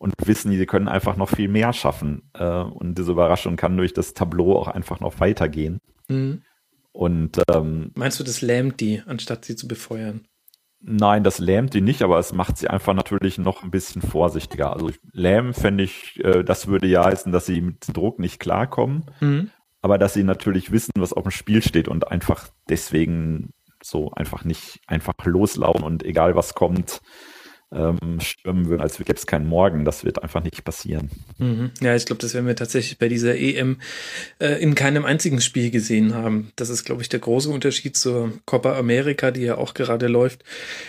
und 0.00 0.14
wissen, 0.24 0.50
sie 0.50 0.64
können 0.64 0.88
einfach 0.88 1.16
noch 1.16 1.28
viel 1.28 1.48
mehr 1.48 1.74
schaffen. 1.74 2.22
Äh, 2.32 2.62
und 2.62 2.96
diese 2.96 3.12
Überraschung 3.12 3.56
kann 3.56 3.76
durch 3.76 3.92
das 3.92 4.14
Tableau 4.14 4.56
auch 4.56 4.68
einfach 4.68 4.98
noch 4.98 5.20
weitergehen. 5.20 5.78
Mhm. 6.08 6.42
Und 6.92 7.42
ähm, 7.52 7.92
meinst 7.94 8.18
du, 8.18 8.24
das 8.24 8.40
lähmt 8.40 8.80
die, 8.80 9.02
anstatt 9.06 9.44
sie 9.44 9.56
zu 9.56 9.68
befeuern? 9.68 10.26
Nein, 10.80 11.22
das 11.22 11.38
lähmt 11.38 11.74
die 11.74 11.82
nicht, 11.82 12.00
aber 12.00 12.18
es 12.18 12.32
macht 12.32 12.56
sie 12.56 12.68
einfach 12.68 12.94
natürlich 12.94 13.36
noch 13.36 13.62
ein 13.62 13.70
bisschen 13.70 14.00
vorsichtiger. 14.00 14.72
Also 14.72 14.90
lähmen 15.12 15.52
fände 15.52 15.84
ich, 15.84 16.18
äh, 16.24 16.44
das 16.44 16.66
würde 16.66 16.86
ja 16.86 17.04
heißen, 17.04 17.30
dass 17.30 17.44
sie 17.44 17.60
mit 17.60 17.94
Druck 17.94 18.18
nicht 18.18 18.40
klarkommen, 18.40 19.04
mhm. 19.20 19.50
aber 19.82 19.98
dass 19.98 20.14
sie 20.14 20.24
natürlich 20.24 20.72
wissen, 20.72 20.92
was 20.96 21.12
auf 21.12 21.24
dem 21.24 21.30
Spiel 21.30 21.60
steht 21.60 21.88
und 21.88 22.10
einfach 22.10 22.48
deswegen 22.70 23.52
so 23.82 24.12
einfach 24.12 24.44
nicht 24.44 24.80
einfach 24.86 25.12
loslaufen 25.24 25.82
und 25.82 26.02
egal 26.04 26.36
was 26.36 26.54
kommt, 26.54 27.02
ähm, 27.72 28.18
stürmen 28.20 28.68
würden, 28.68 28.80
als 28.80 28.98
gäbe 28.98 29.12
es 29.12 29.26
keinen 29.26 29.46
Morgen. 29.46 29.84
Das 29.84 30.04
wird 30.04 30.22
einfach 30.22 30.42
nicht 30.42 30.64
passieren. 30.64 31.10
Mhm. 31.38 31.70
Ja, 31.80 31.94
ich 31.94 32.06
glaube, 32.06 32.20
das 32.20 32.34
werden 32.34 32.46
wir 32.46 32.56
tatsächlich 32.56 32.98
bei 32.98 33.08
dieser 33.08 33.36
EM 33.36 33.78
äh, 34.38 34.60
in 34.60 34.74
keinem 34.74 35.04
einzigen 35.04 35.40
Spiel 35.40 35.70
gesehen 35.70 36.14
haben. 36.14 36.52
Das 36.56 36.68
ist, 36.68 36.84
glaube 36.84 37.02
ich, 37.02 37.08
der 37.08 37.20
große 37.20 37.48
Unterschied 37.48 37.96
zur 37.96 38.32
Copa 38.44 38.76
America, 38.76 39.30
die 39.30 39.42
ja 39.42 39.56
auch 39.56 39.74
gerade 39.74 40.08
läuft, 40.08 40.44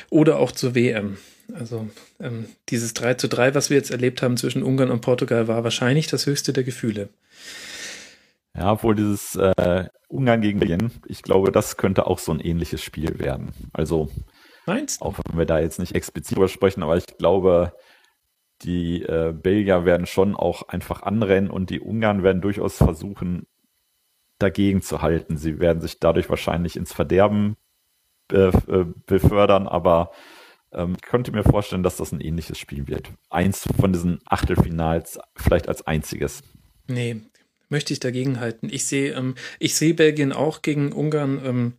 oder 0.09 0.39
auch 0.39 0.51
zur 0.51 0.75
WM. 0.75 1.17
Also 1.53 1.89
ähm, 2.19 2.45
dieses 2.69 2.93
3 2.93 3.15
zu 3.15 3.27
3, 3.27 3.55
was 3.55 3.69
wir 3.69 3.77
jetzt 3.77 3.91
erlebt 3.91 4.21
haben 4.21 4.37
zwischen 4.37 4.63
Ungarn 4.63 4.91
und 4.91 5.01
Portugal, 5.01 5.47
war 5.47 5.63
wahrscheinlich 5.63 6.07
das 6.07 6.25
höchste 6.25 6.53
der 6.53 6.63
Gefühle. 6.63 7.09
Ja, 8.55 8.73
obwohl 8.73 8.95
dieses 8.95 9.35
äh, 9.35 9.85
Ungarn 10.07 10.41
gegen 10.41 10.59
Belgien, 10.59 10.91
ich 11.07 11.21
glaube, 11.21 11.51
das 11.51 11.77
könnte 11.77 12.07
auch 12.07 12.19
so 12.19 12.33
ein 12.33 12.39
ähnliches 12.39 12.83
Spiel 12.83 13.19
werden. 13.19 13.53
Also 13.71 14.09
Meinst 14.65 15.01
Auch 15.01 15.17
wenn 15.25 15.39
wir 15.39 15.45
da 15.45 15.59
jetzt 15.59 15.79
nicht 15.79 15.95
explizit 15.95 16.37
drüber 16.37 16.47
sprechen, 16.47 16.83
aber 16.83 16.97
ich 16.97 17.07
glaube, 17.17 17.73
die 18.61 19.01
äh, 19.01 19.33
Belgier 19.33 19.85
werden 19.85 20.05
schon 20.05 20.35
auch 20.35 20.67
einfach 20.67 21.01
anrennen 21.01 21.49
und 21.49 21.69
die 21.69 21.79
Ungarn 21.79 22.23
werden 22.23 22.41
durchaus 22.41 22.77
versuchen, 22.77 23.47
dagegen 24.37 24.81
zu 24.81 25.01
halten. 25.01 25.37
Sie 25.37 25.59
werden 25.59 25.81
sich 25.81 25.99
dadurch 25.99 26.29
wahrscheinlich 26.29 26.75
ins 26.75 26.93
Verderben 26.93 27.57
äh, 28.31 28.47
äh, 28.47 28.85
befördern, 29.05 29.67
aber 29.67 30.11
ähm, 30.71 30.95
ich 30.95 31.01
könnte 31.01 31.31
mir 31.31 31.43
vorstellen, 31.43 31.83
dass 31.83 31.97
das 31.97 32.11
ein 32.11 32.21
ähnliches 32.21 32.57
Spiel 32.57 32.87
wird. 32.87 33.11
Eins 33.29 33.67
von 33.79 33.93
diesen 33.93 34.19
Achtelfinals 34.25 35.19
vielleicht 35.35 35.67
als 35.67 35.85
einziges. 35.85 36.43
Nee, 36.87 37.21
möchte 37.69 37.93
ich 37.93 37.99
dagegen 37.99 38.39
halten. 38.39 38.69
Ich 38.71 38.85
sehe, 38.85 39.13
ähm, 39.13 39.35
ich 39.59 39.75
sehe 39.75 39.93
Belgien 39.93 40.33
auch 40.33 40.61
gegen 40.61 40.91
Ungarn 40.91 41.41
ähm, 41.43 41.73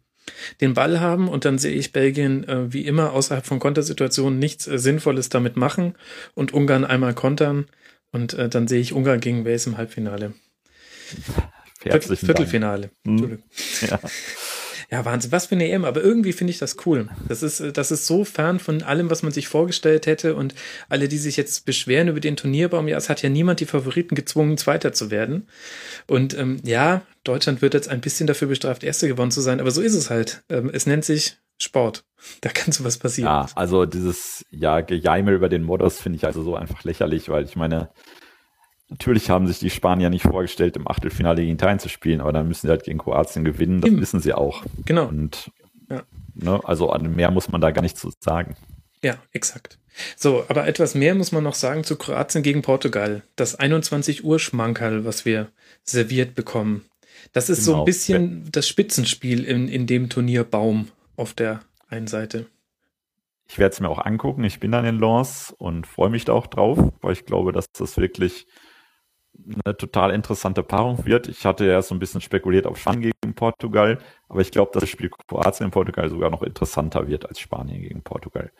den 0.60 0.74
Ball 0.74 1.00
haben 1.00 1.28
und 1.28 1.44
dann 1.44 1.58
sehe 1.58 1.72
ich 1.72 1.92
Belgien 1.92 2.48
äh, 2.48 2.72
wie 2.72 2.86
immer 2.86 3.12
außerhalb 3.12 3.44
von 3.44 3.58
Kontersituationen 3.58 4.38
nichts 4.38 4.66
äh, 4.66 4.78
Sinnvolles 4.78 5.28
damit 5.28 5.56
machen 5.56 5.94
und 6.34 6.52
Ungarn 6.52 6.84
einmal 6.84 7.14
kontern 7.14 7.66
Und 8.12 8.34
äh, 8.34 8.48
dann 8.48 8.68
sehe 8.68 8.80
ich 8.80 8.92
Ungarn 8.92 9.20
gegen 9.20 9.44
Wales 9.44 9.66
im 9.66 9.78
Halbfinale. 9.78 10.34
Viertel, 11.80 12.16
Viertelfinale. 12.16 12.90
Hm. 13.04 13.42
Ja. 13.80 13.98
Ja, 14.92 15.06
Wahnsinn, 15.06 15.32
was 15.32 15.46
für 15.46 15.54
eine 15.54 15.70
EM, 15.70 15.86
aber 15.86 16.02
irgendwie 16.02 16.34
finde 16.34 16.50
ich 16.50 16.58
das 16.58 16.76
cool. 16.84 17.08
Das 17.26 17.42
ist, 17.42 17.62
das 17.78 17.90
ist 17.90 18.06
so 18.06 18.26
fern 18.26 18.58
von 18.58 18.82
allem, 18.82 19.08
was 19.08 19.22
man 19.22 19.32
sich 19.32 19.48
vorgestellt 19.48 20.04
hätte 20.04 20.34
und 20.34 20.54
alle, 20.90 21.08
die 21.08 21.16
sich 21.16 21.38
jetzt 21.38 21.64
beschweren 21.64 22.08
über 22.08 22.20
den 22.20 22.36
Turnierbaum, 22.36 22.88
ja, 22.88 22.98
es 22.98 23.08
hat 23.08 23.22
ja 23.22 23.30
niemand 23.30 23.60
die 23.60 23.64
Favoriten 23.64 24.14
gezwungen, 24.14 24.58
Zweiter 24.58 24.92
zu 24.92 25.10
werden. 25.10 25.48
Und 26.06 26.36
ähm, 26.36 26.58
ja, 26.62 27.00
Deutschland 27.24 27.62
wird 27.62 27.72
jetzt 27.72 27.88
ein 27.88 28.02
bisschen 28.02 28.26
dafür 28.26 28.48
bestraft, 28.48 28.84
Erster 28.84 29.08
geworden 29.08 29.30
zu 29.30 29.40
sein, 29.40 29.60
aber 29.60 29.70
so 29.70 29.80
ist 29.80 29.94
es 29.94 30.10
halt. 30.10 30.42
Ähm, 30.50 30.70
es 30.70 30.84
nennt 30.84 31.06
sich 31.06 31.38
Sport. 31.58 32.04
Da 32.42 32.50
kann 32.50 32.70
sowas 32.70 32.98
passieren. 32.98 33.28
Ja, 33.28 33.46
also 33.56 33.84
dieses 33.84 34.44
ja 34.50 34.80
Gejaimel 34.80 35.34
über 35.34 35.48
den 35.48 35.64
Modus 35.64 36.00
finde 36.00 36.18
ich 36.18 36.24
also 36.24 36.42
so 36.44 36.54
einfach 36.54 36.84
lächerlich, 36.84 37.30
weil 37.30 37.44
ich 37.44 37.56
meine, 37.56 37.88
Natürlich 38.92 39.30
haben 39.30 39.46
sich 39.46 39.58
die 39.58 39.70
Spanier 39.70 40.10
nicht 40.10 40.22
vorgestellt, 40.22 40.76
im 40.76 40.86
Achtelfinale 40.86 41.40
gegen 41.40 41.54
Italien 41.54 41.78
zu 41.78 41.88
spielen, 41.88 42.20
aber 42.20 42.30
dann 42.30 42.46
müssen 42.46 42.66
sie 42.66 42.70
halt 42.70 42.84
gegen 42.84 42.98
Kroatien 42.98 43.42
gewinnen. 43.42 43.80
Das 43.80 43.90
Eben. 43.90 44.02
wissen 44.02 44.20
sie 44.20 44.34
auch. 44.34 44.64
Genau. 44.84 45.06
Und 45.06 45.50
ja. 45.88 46.02
ne, 46.34 46.60
also 46.64 46.94
mehr 46.98 47.30
muss 47.30 47.50
man 47.50 47.62
da 47.62 47.70
gar 47.70 47.80
nicht 47.80 47.96
zu 47.96 48.12
sagen. 48.20 48.54
Ja, 49.02 49.14
exakt. 49.32 49.78
So, 50.14 50.44
aber 50.48 50.66
etwas 50.66 50.94
mehr 50.94 51.14
muss 51.14 51.32
man 51.32 51.42
noch 51.42 51.54
sagen 51.54 51.84
zu 51.84 51.96
Kroatien 51.96 52.42
gegen 52.42 52.60
Portugal. 52.60 53.22
Das 53.34 53.54
21 53.54 54.24
Uhr 54.24 54.38
Schmankerl, 54.38 55.06
was 55.06 55.24
wir 55.24 55.48
serviert 55.84 56.34
bekommen. 56.34 56.84
Das 57.32 57.48
ist 57.48 57.64
genau. 57.64 57.64
so 57.64 57.72
ein 57.72 57.76
genau. 57.76 57.84
bisschen 57.86 58.48
das 58.52 58.68
Spitzenspiel 58.68 59.44
in, 59.44 59.68
in 59.68 59.86
dem 59.86 60.10
Turnierbaum 60.10 60.88
auf 61.16 61.32
der 61.32 61.60
einen 61.88 62.08
Seite. 62.08 62.44
Ich 63.48 63.58
werde 63.58 63.72
es 63.72 63.80
mir 63.80 63.88
auch 63.88 64.04
angucken. 64.04 64.44
Ich 64.44 64.60
bin 64.60 64.70
dann 64.70 64.84
in 64.84 64.98
Lens 64.98 65.54
und 65.56 65.86
freue 65.86 66.10
mich 66.10 66.26
da 66.26 66.34
auch 66.34 66.46
drauf, 66.46 66.92
weil 67.00 67.12
ich 67.14 67.24
glaube, 67.24 67.52
dass 67.52 67.72
das 67.72 67.96
wirklich 67.96 68.46
eine 69.64 69.76
total 69.76 70.12
interessante 70.12 70.62
Paarung 70.62 71.04
wird. 71.04 71.28
Ich 71.28 71.44
hatte 71.44 71.66
ja 71.66 71.82
so 71.82 71.94
ein 71.94 71.98
bisschen 71.98 72.20
spekuliert 72.20 72.66
auf 72.66 72.78
Spanien 72.78 73.12
gegen 73.20 73.34
Portugal, 73.34 73.98
aber 74.28 74.40
ich 74.40 74.50
glaube, 74.50 74.70
dass 74.72 74.82
das 74.82 74.90
Spiel 74.90 75.10
Kroatien 75.28 75.66
in 75.66 75.70
Portugal 75.70 76.08
sogar 76.08 76.30
noch 76.30 76.42
interessanter 76.42 77.08
wird 77.08 77.26
als 77.28 77.40
Spanien 77.40 77.82
gegen 77.82 78.02
Portugal. 78.02 78.52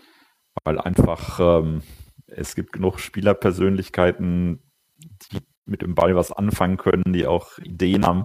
Weil 0.65 0.79
einfach 0.79 1.39
ähm, 1.41 1.83
es 2.27 2.55
gibt 2.55 2.73
genug 2.73 2.99
Spielerpersönlichkeiten, 2.99 4.63
die 4.99 5.39
mit 5.65 5.83
dem 5.83 5.95
Ball 5.95 6.17
was 6.17 6.33
anfangen 6.33 6.77
können, 6.77 7.13
die 7.13 7.27
auch 7.27 7.59
Ideen 7.59 8.07
haben. 8.07 8.25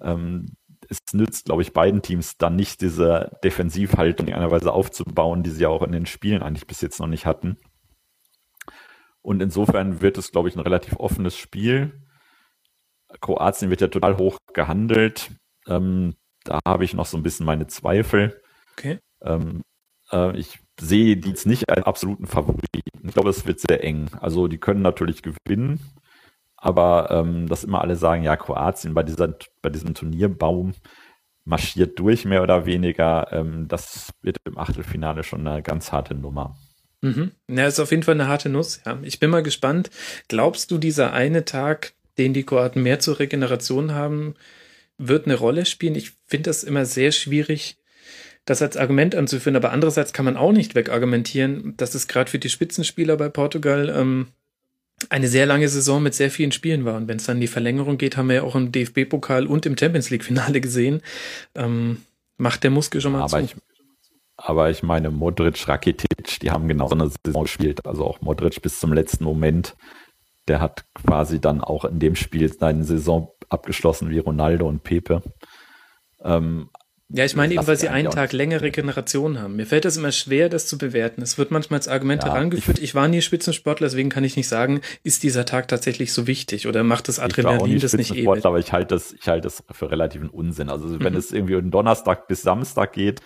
Ähm, 0.00 0.46
es 0.88 0.98
nützt, 1.12 1.46
glaube 1.46 1.62
ich, 1.62 1.72
beiden 1.72 2.02
Teams 2.02 2.38
dann 2.38 2.56
nicht 2.56 2.80
diese 2.80 3.38
Defensivhaltung 3.44 4.28
in 4.28 4.34
einer 4.34 4.50
Weise 4.50 4.72
aufzubauen, 4.72 5.42
die 5.42 5.50
sie 5.50 5.62
ja 5.62 5.68
auch 5.68 5.82
in 5.82 5.92
den 5.92 6.06
Spielen 6.06 6.42
eigentlich 6.42 6.66
bis 6.66 6.80
jetzt 6.80 6.98
noch 6.98 7.06
nicht 7.06 7.26
hatten. 7.26 7.58
Und 9.28 9.42
insofern 9.42 10.00
wird 10.00 10.16
es, 10.16 10.32
glaube 10.32 10.48
ich, 10.48 10.56
ein 10.56 10.62
relativ 10.62 10.96
offenes 10.96 11.36
Spiel. 11.36 12.00
Kroatien 13.20 13.68
wird 13.68 13.82
ja 13.82 13.88
total 13.88 14.16
hoch 14.16 14.38
gehandelt. 14.54 15.32
Ähm, 15.66 16.14
da 16.44 16.60
habe 16.66 16.84
ich 16.84 16.94
noch 16.94 17.04
so 17.04 17.18
ein 17.18 17.22
bisschen 17.22 17.44
meine 17.44 17.66
Zweifel. 17.66 18.40
Okay. 18.72 19.00
Ähm, 19.20 19.60
äh, 20.10 20.34
ich 20.34 20.60
sehe 20.80 21.18
die 21.18 21.28
jetzt 21.28 21.44
nicht 21.44 21.68
als 21.68 21.84
absoluten 21.84 22.26
Favoriten. 22.26 23.06
Ich 23.06 23.12
glaube, 23.12 23.28
es 23.28 23.46
wird 23.46 23.60
sehr 23.60 23.84
eng. 23.84 24.08
Also 24.18 24.48
die 24.48 24.56
können 24.56 24.80
natürlich 24.80 25.20
gewinnen, 25.22 25.78
aber 26.56 27.10
ähm, 27.10 27.48
dass 27.48 27.64
immer 27.64 27.82
alle 27.82 27.96
sagen, 27.96 28.22
ja, 28.22 28.34
Kroatien 28.34 28.94
bei, 28.94 29.02
dieser, 29.02 29.36
bei 29.60 29.68
diesem 29.68 29.92
Turnierbaum 29.92 30.72
marschiert 31.44 31.98
durch, 31.98 32.24
mehr 32.24 32.42
oder 32.42 32.64
weniger, 32.64 33.30
ähm, 33.30 33.68
das 33.68 34.08
wird 34.22 34.38
im 34.46 34.56
Achtelfinale 34.56 35.22
schon 35.22 35.46
eine 35.46 35.62
ganz 35.62 35.92
harte 35.92 36.14
Nummer. 36.14 36.56
Mhm. 37.00 37.32
Ja, 37.48 37.66
ist 37.66 37.80
auf 37.80 37.90
jeden 37.90 38.02
Fall 38.02 38.14
eine 38.14 38.28
harte 38.28 38.48
Nuss. 38.48 38.80
Ja. 38.84 38.98
Ich 39.02 39.20
bin 39.20 39.30
mal 39.30 39.42
gespannt. 39.42 39.90
Glaubst 40.28 40.70
du, 40.70 40.78
dieser 40.78 41.12
eine 41.12 41.44
Tag, 41.44 41.92
den 42.18 42.34
die 42.34 42.44
Kroaten 42.44 42.82
mehr 42.82 42.98
zur 42.98 43.18
Regeneration 43.18 43.92
haben, 43.92 44.34
wird 44.98 45.26
eine 45.26 45.36
Rolle 45.36 45.64
spielen? 45.64 45.94
Ich 45.94 46.12
finde 46.26 46.50
das 46.50 46.64
immer 46.64 46.84
sehr 46.84 47.12
schwierig, 47.12 47.76
das 48.44 48.62
als 48.62 48.76
Argument 48.76 49.14
anzuführen. 49.14 49.56
Aber 49.56 49.72
andererseits 49.72 50.12
kann 50.12 50.24
man 50.24 50.36
auch 50.36 50.52
nicht 50.52 50.74
wegargumentieren, 50.74 51.76
dass 51.76 51.94
es 51.94 52.08
gerade 52.08 52.30
für 52.30 52.38
die 52.38 52.48
Spitzenspieler 52.48 53.16
bei 53.16 53.28
Portugal 53.28 53.92
ähm, 53.94 54.28
eine 55.10 55.28
sehr 55.28 55.46
lange 55.46 55.68
Saison 55.68 56.02
mit 56.02 56.14
sehr 56.14 56.30
vielen 56.30 56.52
Spielen 56.52 56.84
war. 56.84 56.96
Und 56.96 57.06
wenn 57.08 57.18
es 57.18 57.24
dann 57.24 57.36
in 57.36 57.42
die 57.42 57.46
Verlängerung 57.46 57.98
geht, 57.98 58.16
haben 58.16 58.28
wir 58.28 58.36
ja 58.36 58.42
auch 58.42 58.56
im 58.56 58.72
DFB-Pokal 58.72 59.46
und 59.46 59.66
im 59.66 59.78
Champions 59.78 60.10
League-Finale 60.10 60.60
gesehen, 60.60 61.02
ähm, 61.54 62.02
macht 62.36 62.64
der 62.64 62.70
Muskel 62.70 63.00
schon 63.00 63.12
mal 63.12 63.22
Aber 63.22 63.38
zu. 63.38 63.44
Ich, 63.44 63.56
aber 64.40 64.70
ich 64.70 64.84
meine, 64.84 65.10
Modric, 65.10 65.66
Rakitic, 65.66 66.38
die 66.40 66.52
haben 66.52 66.68
genau 66.68 66.86
so 66.86 66.94
eine 66.94 67.10
Saison 67.24 67.42
gespielt. 67.42 67.84
Also 67.84 68.04
auch 68.04 68.20
Modric 68.20 68.62
bis 68.62 68.78
zum 68.78 68.92
letzten 68.92 69.24
Moment. 69.24 69.76
Der 70.46 70.60
hat 70.60 70.84
quasi 70.94 71.40
dann 71.40 71.60
auch 71.60 71.84
in 71.84 71.98
dem 71.98 72.14
Spiel 72.14 72.50
seine 72.50 72.84
Saison 72.84 73.32
abgeschlossen 73.48 74.10
wie 74.10 74.18
Ronaldo 74.20 74.66
und 74.66 74.84
Pepe. 74.84 75.22
Ähm, 76.22 76.70
ja, 77.10 77.24
ich 77.24 77.34
meine 77.34 77.54
eben, 77.54 77.66
weil 77.66 77.76
sie 77.76 77.88
einen 77.88 78.10
Tag 78.10 78.32
längere 78.32 78.62
Regeneration 78.62 79.40
haben. 79.40 79.56
Mir 79.56 79.66
fällt 79.66 79.84
das 79.84 79.96
immer 79.96 80.12
schwer, 80.12 80.48
das 80.48 80.66
zu 80.66 80.78
bewerten. 80.78 81.20
Es 81.22 81.36
wird 81.36 81.50
manchmal 81.50 81.78
als 81.78 81.88
Argument 81.88 82.22
ja, 82.22 82.32
herangeführt, 82.32 82.78
ich, 82.78 82.84
ich, 82.84 82.94
war 82.94 83.08
nie 83.08 83.22
Spitzensportler, 83.22 83.86
deswegen 83.88 84.10
kann 84.10 84.24
ich 84.24 84.36
nicht 84.36 84.48
sagen, 84.48 84.82
ist 85.02 85.22
dieser 85.22 85.46
Tag 85.46 85.68
tatsächlich 85.68 86.12
so 86.12 86.26
wichtig 86.26 86.66
oder 86.66 86.84
macht 86.84 87.08
das 87.08 87.18
Adrenalin 87.18 87.80
das 87.80 87.94
nicht 87.94 88.14
ewig? 88.14 88.44
Aber 88.44 88.58
ich 88.58 88.72
halte 88.72 88.94
das, 88.94 89.12
ich 89.12 89.26
halte 89.26 89.44
das 89.44 89.64
für 89.70 89.90
relativen 89.90 90.28
Unsinn. 90.28 90.68
Also 90.68 91.00
wenn 91.00 91.14
mhm. 91.14 91.18
es 91.18 91.32
irgendwie 91.32 91.56
um 91.56 91.70
Donnerstag 91.70 92.28
bis 92.28 92.42
Samstag 92.42 92.92
geht, 92.92 93.20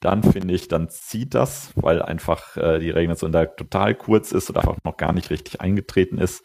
dann 0.00 0.22
finde 0.22 0.54
ich, 0.54 0.68
dann 0.68 0.88
zieht 0.88 1.34
das, 1.34 1.72
weil 1.74 2.02
einfach 2.02 2.56
äh, 2.56 2.78
die 2.78 2.90
Regeneration 2.90 3.32
da 3.32 3.46
total 3.46 3.94
kurz 3.94 4.32
ist 4.32 4.48
oder 4.50 4.60
einfach 4.60 4.78
noch 4.84 4.96
gar 4.96 5.12
nicht 5.12 5.30
richtig 5.30 5.60
eingetreten 5.60 6.18
ist. 6.18 6.44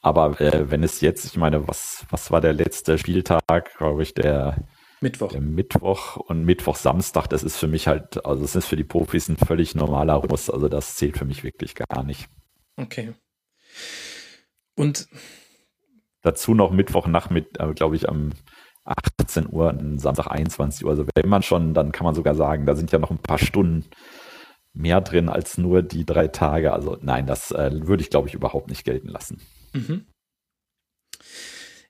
Aber 0.00 0.40
äh, 0.40 0.70
wenn 0.70 0.82
es 0.82 1.00
jetzt, 1.00 1.26
ich 1.26 1.36
meine, 1.36 1.68
was, 1.68 2.06
was 2.10 2.30
war 2.30 2.40
der 2.40 2.52
letzte 2.52 2.98
Spieltag, 2.98 3.76
glaube 3.76 4.02
ich, 4.02 4.14
der 4.14 4.68
Mittwoch. 5.00 5.28
Der 5.28 5.40
Mittwoch 5.40 6.16
und 6.16 6.44
Mittwoch, 6.44 6.76
Samstag, 6.76 7.28
das 7.28 7.42
ist 7.42 7.56
für 7.56 7.68
mich 7.68 7.86
halt, 7.86 8.24
also 8.24 8.42
das 8.42 8.56
ist 8.56 8.66
für 8.66 8.76
die 8.76 8.84
Profis 8.84 9.28
ein 9.28 9.36
völlig 9.36 9.74
normaler 9.74 10.22
Rhythmus, 10.22 10.50
also 10.50 10.68
das 10.68 10.96
zählt 10.96 11.18
für 11.18 11.24
mich 11.24 11.44
wirklich 11.44 11.74
gar 11.74 12.02
nicht. 12.02 12.28
Okay. 12.76 13.12
Und 14.76 15.08
dazu 16.22 16.54
noch 16.54 16.70
Mittwoch 16.70 17.06
nach 17.06 17.30
mit, 17.30 17.60
äh, 17.60 17.74
glaube 17.74 17.96
ich, 17.96 18.08
am 18.08 18.32
18 18.88 19.48
Uhr, 19.50 19.76
Samstag 19.96 20.28
21 20.28 20.84
Uhr. 20.84 20.90
Also 20.90 21.06
wenn 21.14 21.28
man 21.28 21.42
schon, 21.42 21.74
dann 21.74 21.92
kann 21.92 22.04
man 22.04 22.14
sogar 22.14 22.34
sagen, 22.34 22.66
da 22.66 22.74
sind 22.74 22.92
ja 22.92 22.98
noch 22.98 23.10
ein 23.10 23.18
paar 23.18 23.38
Stunden 23.38 23.84
mehr 24.72 25.00
drin 25.00 25.28
als 25.28 25.58
nur 25.58 25.82
die 25.82 26.06
drei 26.06 26.28
Tage. 26.28 26.72
Also 26.72 26.98
nein, 27.02 27.26
das 27.26 27.50
äh, 27.50 27.70
würde 27.86 28.02
ich, 28.02 28.10
glaube 28.10 28.28
ich, 28.28 28.34
überhaupt 28.34 28.68
nicht 28.68 28.84
gelten 28.84 29.08
lassen. 29.08 29.40
Mhm. 29.72 30.04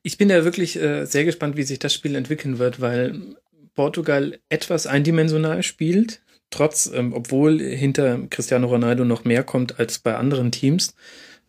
Ich 0.02 0.16
bin 0.16 0.30
ja 0.30 0.44
wirklich 0.44 0.80
äh, 0.80 1.04
sehr 1.04 1.24
gespannt, 1.24 1.56
wie 1.56 1.64
sich 1.64 1.78
das 1.78 1.92
Spiel 1.92 2.14
entwickeln 2.14 2.58
wird, 2.58 2.80
weil 2.80 3.36
Portugal 3.74 4.38
etwas 4.48 4.86
eindimensional 4.86 5.62
spielt, 5.62 6.22
trotz, 6.50 6.90
ähm, 6.92 7.12
obwohl 7.12 7.60
hinter 7.60 8.26
Cristiano 8.30 8.68
Ronaldo 8.68 9.04
noch 9.04 9.24
mehr 9.24 9.44
kommt 9.44 9.78
als 9.78 9.98
bei 9.98 10.16
anderen 10.16 10.50
Teams. 10.50 10.94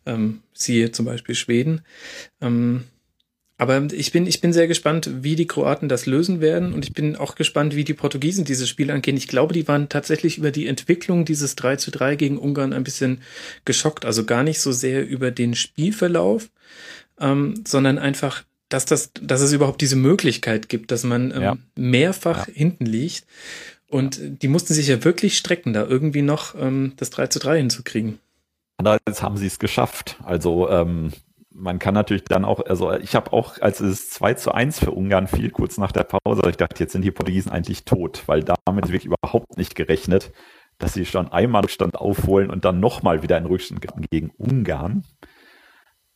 Ähm, 0.06 0.42
siehe 0.52 0.92
zum 0.92 1.06
Beispiel 1.06 1.34
Schweden. 1.34 1.82
Ähm, 2.40 2.84
aber 3.60 3.92
ich 3.92 4.10
bin, 4.10 4.26
ich 4.26 4.40
bin 4.40 4.54
sehr 4.54 4.68
gespannt, 4.68 5.10
wie 5.20 5.36
die 5.36 5.46
Kroaten 5.46 5.90
das 5.90 6.06
lösen 6.06 6.40
werden. 6.40 6.72
Und 6.72 6.86
ich 6.86 6.94
bin 6.94 7.14
auch 7.14 7.34
gespannt, 7.34 7.76
wie 7.76 7.84
die 7.84 7.92
Portugiesen 7.92 8.46
dieses 8.46 8.70
Spiel 8.70 8.90
angehen. 8.90 9.18
Ich 9.18 9.28
glaube, 9.28 9.52
die 9.52 9.68
waren 9.68 9.90
tatsächlich 9.90 10.38
über 10.38 10.50
die 10.50 10.66
Entwicklung 10.66 11.26
dieses 11.26 11.56
3 11.56 11.76
zu 11.76 11.90
3 11.90 12.16
gegen 12.16 12.38
Ungarn 12.38 12.72
ein 12.72 12.84
bisschen 12.84 13.20
geschockt. 13.66 14.06
Also 14.06 14.24
gar 14.24 14.44
nicht 14.44 14.60
so 14.60 14.72
sehr 14.72 15.06
über 15.06 15.30
den 15.30 15.54
Spielverlauf, 15.54 16.48
ähm, 17.20 17.62
sondern 17.68 17.98
einfach, 17.98 18.44
dass 18.70 18.86
das, 18.86 19.12
dass 19.20 19.42
es 19.42 19.52
überhaupt 19.52 19.82
diese 19.82 19.96
Möglichkeit 19.96 20.70
gibt, 20.70 20.90
dass 20.90 21.04
man 21.04 21.30
ähm, 21.30 21.42
ja. 21.42 21.56
mehrfach 21.76 22.48
ja. 22.48 22.54
hinten 22.54 22.86
liegt. 22.86 23.26
Und 23.88 24.42
die 24.42 24.48
mussten 24.48 24.72
sich 24.72 24.86
ja 24.86 25.04
wirklich 25.04 25.36
strecken, 25.36 25.74
da 25.74 25.84
irgendwie 25.84 26.22
noch 26.22 26.54
ähm, 26.58 26.94
das 26.96 27.10
3 27.10 27.26
zu 27.26 27.38
3 27.38 27.58
hinzukriegen. 27.58 28.20
Andererseits 28.78 29.22
haben 29.22 29.36
sie 29.36 29.48
es 29.48 29.58
geschafft. 29.58 30.16
Also 30.24 30.70
ähm, 30.70 31.12
man 31.52 31.78
kann 31.78 31.94
natürlich 31.94 32.24
dann 32.24 32.44
auch, 32.44 32.60
also 32.66 32.92
ich 32.92 33.14
habe 33.14 33.32
auch, 33.32 33.60
als 33.60 33.80
es 33.80 34.10
2 34.10 34.34
zu 34.34 34.52
1 34.52 34.80
für 34.80 34.92
Ungarn 34.92 35.26
fiel, 35.26 35.50
kurz 35.50 35.78
nach 35.78 35.92
der 35.92 36.04
Pause, 36.04 36.42
ich 36.48 36.56
dachte, 36.56 36.80
jetzt 36.80 36.92
sind 36.92 37.02
die 37.02 37.10
Portugiesen 37.10 37.50
eigentlich 37.50 37.84
tot, 37.84 38.22
weil 38.26 38.44
damit 38.44 38.88
wirklich 38.88 39.06
überhaupt 39.06 39.56
nicht 39.56 39.74
gerechnet, 39.74 40.32
dass 40.78 40.94
sie 40.94 41.04
schon 41.04 41.30
einmal 41.32 41.62
Rückstand 41.62 41.96
aufholen 41.96 42.50
und 42.50 42.64
dann 42.64 42.80
nochmal 42.80 43.22
wieder 43.22 43.36
einen 43.36 43.46
Rückstand 43.46 43.84
gegen 44.10 44.30
Ungarn. 44.38 45.04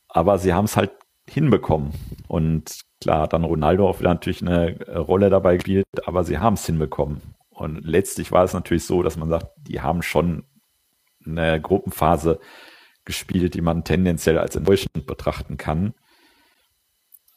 Aber 0.08 0.38
sie 0.38 0.54
haben 0.54 0.64
es 0.66 0.76
halt 0.76 0.92
hinbekommen. 1.28 1.92
Und 2.28 2.80
klar, 3.00 3.22
hat 3.22 3.32
dann 3.32 3.44
Ronaldo 3.44 3.88
auch 3.88 4.00
wieder 4.00 4.10
natürlich 4.10 4.40
eine 4.40 4.78
Rolle 4.96 5.30
dabei 5.30 5.56
gespielt, 5.56 5.84
aber 6.06 6.24
sie 6.24 6.38
haben 6.38 6.54
es 6.54 6.66
hinbekommen. 6.66 7.20
Und 7.50 7.84
letztlich 7.84 8.32
war 8.32 8.44
es 8.44 8.54
natürlich 8.54 8.86
so, 8.86 9.02
dass 9.02 9.16
man 9.16 9.28
sagt, 9.28 9.48
die 9.56 9.80
haben 9.80 10.02
schon 10.02 10.44
eine 11.26 11.60
Gruppenphase 11.60 12.40
gespielt, 13.04 13.54
die 13.54 13.60
man 13.60 13.84
tendenziell 13.84 14.38
als 14.38 14.56
enttäuschend 14.56 15.06
betrachten 15.06 15.56
kann. 15.56 15.94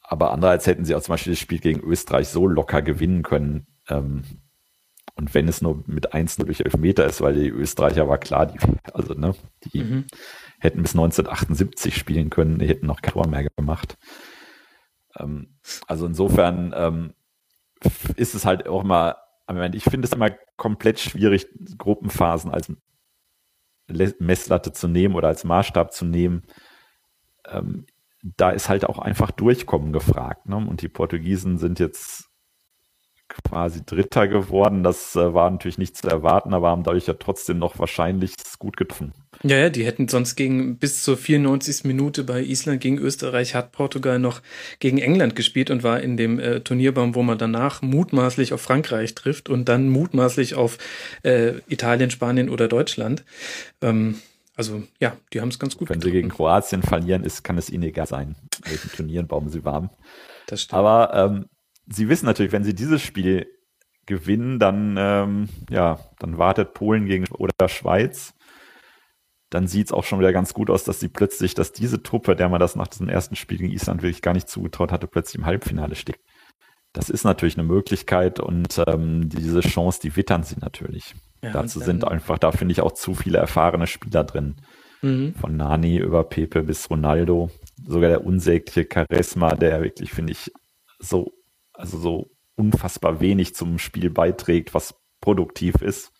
Aber 0.01 0.32
andererseits 0.32 0.67
hätten 0.67 0.86
sie 0.86 0.95
auch 0.95 1.01
zum 1.01 1.13
Beispiel 1.13 1.34
das 1.34 1.39
Spiel 1.39 1.60
gegen 1.60 1.82
Österreich 1.82 2.30
so 2.30 2.47
locker 2.47 2.82
gewinnen 2.82 3.23
können. 3.23 3.67
Ähm, 3.89 4.23
und 5.15 5.34
wenn 5.34 5.47
es 5.47 5.62
nur 5.62 5.84
mit 5.88 6.13
1-0 6.13 6.45
durch 6.45 6.62
Elfmeter 6.62 7.06
ist, 7.06 7.21
weil 7.21 7.34
die 7.34 7.49
Österreicher 7.49 8.08
war 8.08 8.17
klar, 8.17 8.45
die, 8.45 8.60
also 8.93 9.15
ne, 9.15 9.36
die 9.65 9.84
mhm. 9.84 10.06
hätten 10.60 10.84
bis 10.84 10.93
1978 10.93 11.97
spielen 11.97 12.30
können, 12.30 12.60
die 12.60 12.67
hätten 12.67 12.86
noch 12.86 13.01
kein 13.01 13.13
Tor 13.13 13.27
mehr 13.27 13.47
gemacht. 13.58 13.97
Ähm, 15.17 15.58
also 15.88 16.06
insofern 16.06 16.73
ähm, 16.75 17.13
ist 18.15 18.36
es 18.36 18.45
halt 18.45 18.67
auch 18.67 18.84
mal, 18.84 19.15
ich 19.73 19.84
finde 19.84 20.08
es 20.08 20.13
immer 20.13 20.32
komplett 20.56 20.99
schwierig, 20.99 21.47
Gruppenphasen 21.77 22.51
als 22.51 22.71
Messlatte 23.88 24.71
zu 24.71 24.88
nehmen 24.88 25.15
oder 25.15 25.28
als 25.30 25.43
Maßstab 25.43 25.93
zu 25.93 26.06
nehmen. 26.06 26.43
Ähm, 27.47 27.86
da 28.21 28.50
ist 28.50 28.69
halt 28.69 28.86
auch 28.86 29.00
einfach 29.00 29.32
Durchkommen 29.32 29.93
gefragt. 29.93 30.47
Ne? 30.47 30.58
Und 30.58 30.82
die 30.82 30.89
Portugiesen 30.89 31.58
sind 31.58 31.80
jetzt 31.80 32.30
quasi 33.27 33.85
Dritter 33.85 34.27
geworden. 34.27 34.83
Das 34.83 35.15
äh, 35.15 35.33
war 35.33 35.49
natürlich 35.49 35.77
nicht 35.77 35.97
zu 35.97 36.07
erwarten, 36.07 36.53
aber 36.53 36.69
haben 36.69 36.83
dadurch 36.83 37.07
ja 37.07 37.13
trotzdem 37.13 37.59
noch 37.59 37.79
wahrscheinlich 37.79 38.33
gut 38.59 38.77
getroffen. 38.77 39.13
Ja, 39.43 39.57
ja, 39.57 39.69
die 39.69 39.85
hätten 39.85 40.07
sonst 40.07 40.35
gegen 40.35 40.77
bis 40.77 41.03
zur 41.03 41.15
94. 41.15 41.83
Minute 41.83 42.23
bei 42.23 42.41
Island 42.41 42.81
gegen 42.81 42.97
Österreich 42.97 43.53
hat 43.53 43.71
Portugal 43.71 44.17
noch 44.17 44.41
gegen 44.79 44.97
England 44.97 45.35
gespielt 45.35 45.69
und 45.69 45.83
war 45.83 46.01
in 46.01 46.17
dem 46.17 46.39
äh, 46.39 46.61
Turnierbaum, 46.61 47.13
wo 47.13 47.21
man 47.21 47.37
danach 47.37 47.81
mutmaßlich 47.81 48.53
auf 48.53 48.61
Frankreich 48.61 49.13
trifft 49.13 49.49
und 49.49 49.69
dann 49.69 49.89
mutmaßlich 49.89 50.55
auf 50.55 50.77
äh, 51.23 51.53
Italien, 51.67 52.09
Spanien 52.09 52.49
oder 52.49 52.67
Deutschland. 52.67 53.23
Ähm, 53.81 54.15
also 54.55 54.83
ja, 54.99 55.15
die 55.33 55.41
haben 55.41 55.49
es 55.49 55.59
ganz 55.59 55.77
gut 55.77 55.89
Wenn 55.89 55.99
getroffen. 55.99 56.13
sie 56.13 56.17
gegen 56.17 56.29
Kroatien 56.29 56.81
verlieren, 56.81 57.23
ist, 57.23 57.43
kann 57.43 57.59
es 57.59 57.69
ihnen 57.69 57.83
egal 57.83 58.07
sein, 58.07 58.35
welchen 58.65 58.91
Turnierenbaum 58.91 59.49
sie 59.49 59.63
waren. 59.63 59.91
Das 60.47 60.63
stimmt. 60.63 60.79
Aber 60.79 61.13
ähm, 61.13 61.45
sie 61.88 62.10
wissen 62.10 62.26
natürlich, 62.26 62.52
wenn 62.52 62.63
sie 62.63 62.76
dieses 62.76 63.02
Spiel 63.02 63.47
gewinnen, 64.06 64.60
dann, 64.60 64.95
ähm, 64.97 65.50
ja, 65.69 66.00
dann 66.19 66.38
wartet 66.38 66.73
Polen 66.73 67.06
gegen 67.06 67.28
oder 67.34 67.69
Schweiz. 67.69 68.34
Dann 69.50 69.67
sieht 69.67 69.88
es 69.88 69.93
auch 69.93 70.04
schon 70.04 70.19
wieder 70.19 70.34
ganz 70.34 70.54
gut 70.54 70.69
aus, 70.69 70.84
dass 70.84 71.00
sie 71.00 71.08
plötzlich, 71.08 71.54
dass 71.54 71.71
diese 71.71 72.04
Truppe, 72.04 72.36
der 72.36 72.50
man 72.50 72.60
das 72.60 72.76
nach 72.76 72.88
diesem 72.88 73.08
ersten 73.08 73.36
Spiel 73.36 73.58
gegen 73.58 73.71
Island 73.71 74.02
wirklich 74.02 74.21
gar 74.21 74.34
nicht 74.34 74.50
zugetraut 74.50 74.91
hatte, 74.91 75.08
plötzlich 75.08 75.36
im 75.36 75.45
Halbfinale 75.45 75.95
steht. 75.95 76.19
Das 76.93 77.10
ist 77.10 77.23
natürlich 77.23 77.58
eine 77.58 77.67
Möglichkeit 77.67 78.39
und 78.39 78.82
ähm, 78.88 79.30
diese 79.30 79.62
Chance, 79.62 80.00
die 80.02 80.15
wittern 80.15 80.43
sie 80.43 80.56
natürlich. 80.60 81.13
Ja, 81.43 81.52
Dazu 81.52 81.80
sind 81.80 82.04
einfach, 82.04 82.39
da 82.39 82.52
finde 82.52 82.71
ich 82.71 82.82
auch 82.82 82.93
zu 82.93 83.13
viele 83.13 83.38
erfahrene 83.38 83.88
Spieler 83.88 84.23
drin. 84.23 84.56
Mhm. 85.02 85.36
Von 85.36 85.56
Nani 85.56 85.97
über 85.97 86.23
Pepe 86.23 86.63
bis 86.63 86.89
Ronaldo. 86.89 87.52
Sogar 87.86 88.10
der 88.10 88.26
unsägliche 88.26 88.88
Charisma, 88.91 89.56
der 89.56 89.84
wirklich, 89.84 90.12
finde 90.12 90.32
ich, 90.32 90.52
so 91.00 91.32
also 91.77 91.97
so 91.97 92.31
unfassbar 92.55 93.19
wenig 93.19 93.55
zum 93.55 93.79
Spiel 93.79 94.09
beiträgt, 94.09 94.73
was 94.73 94.95
produktiv 95.21 95.75
ist. 95.75 96.11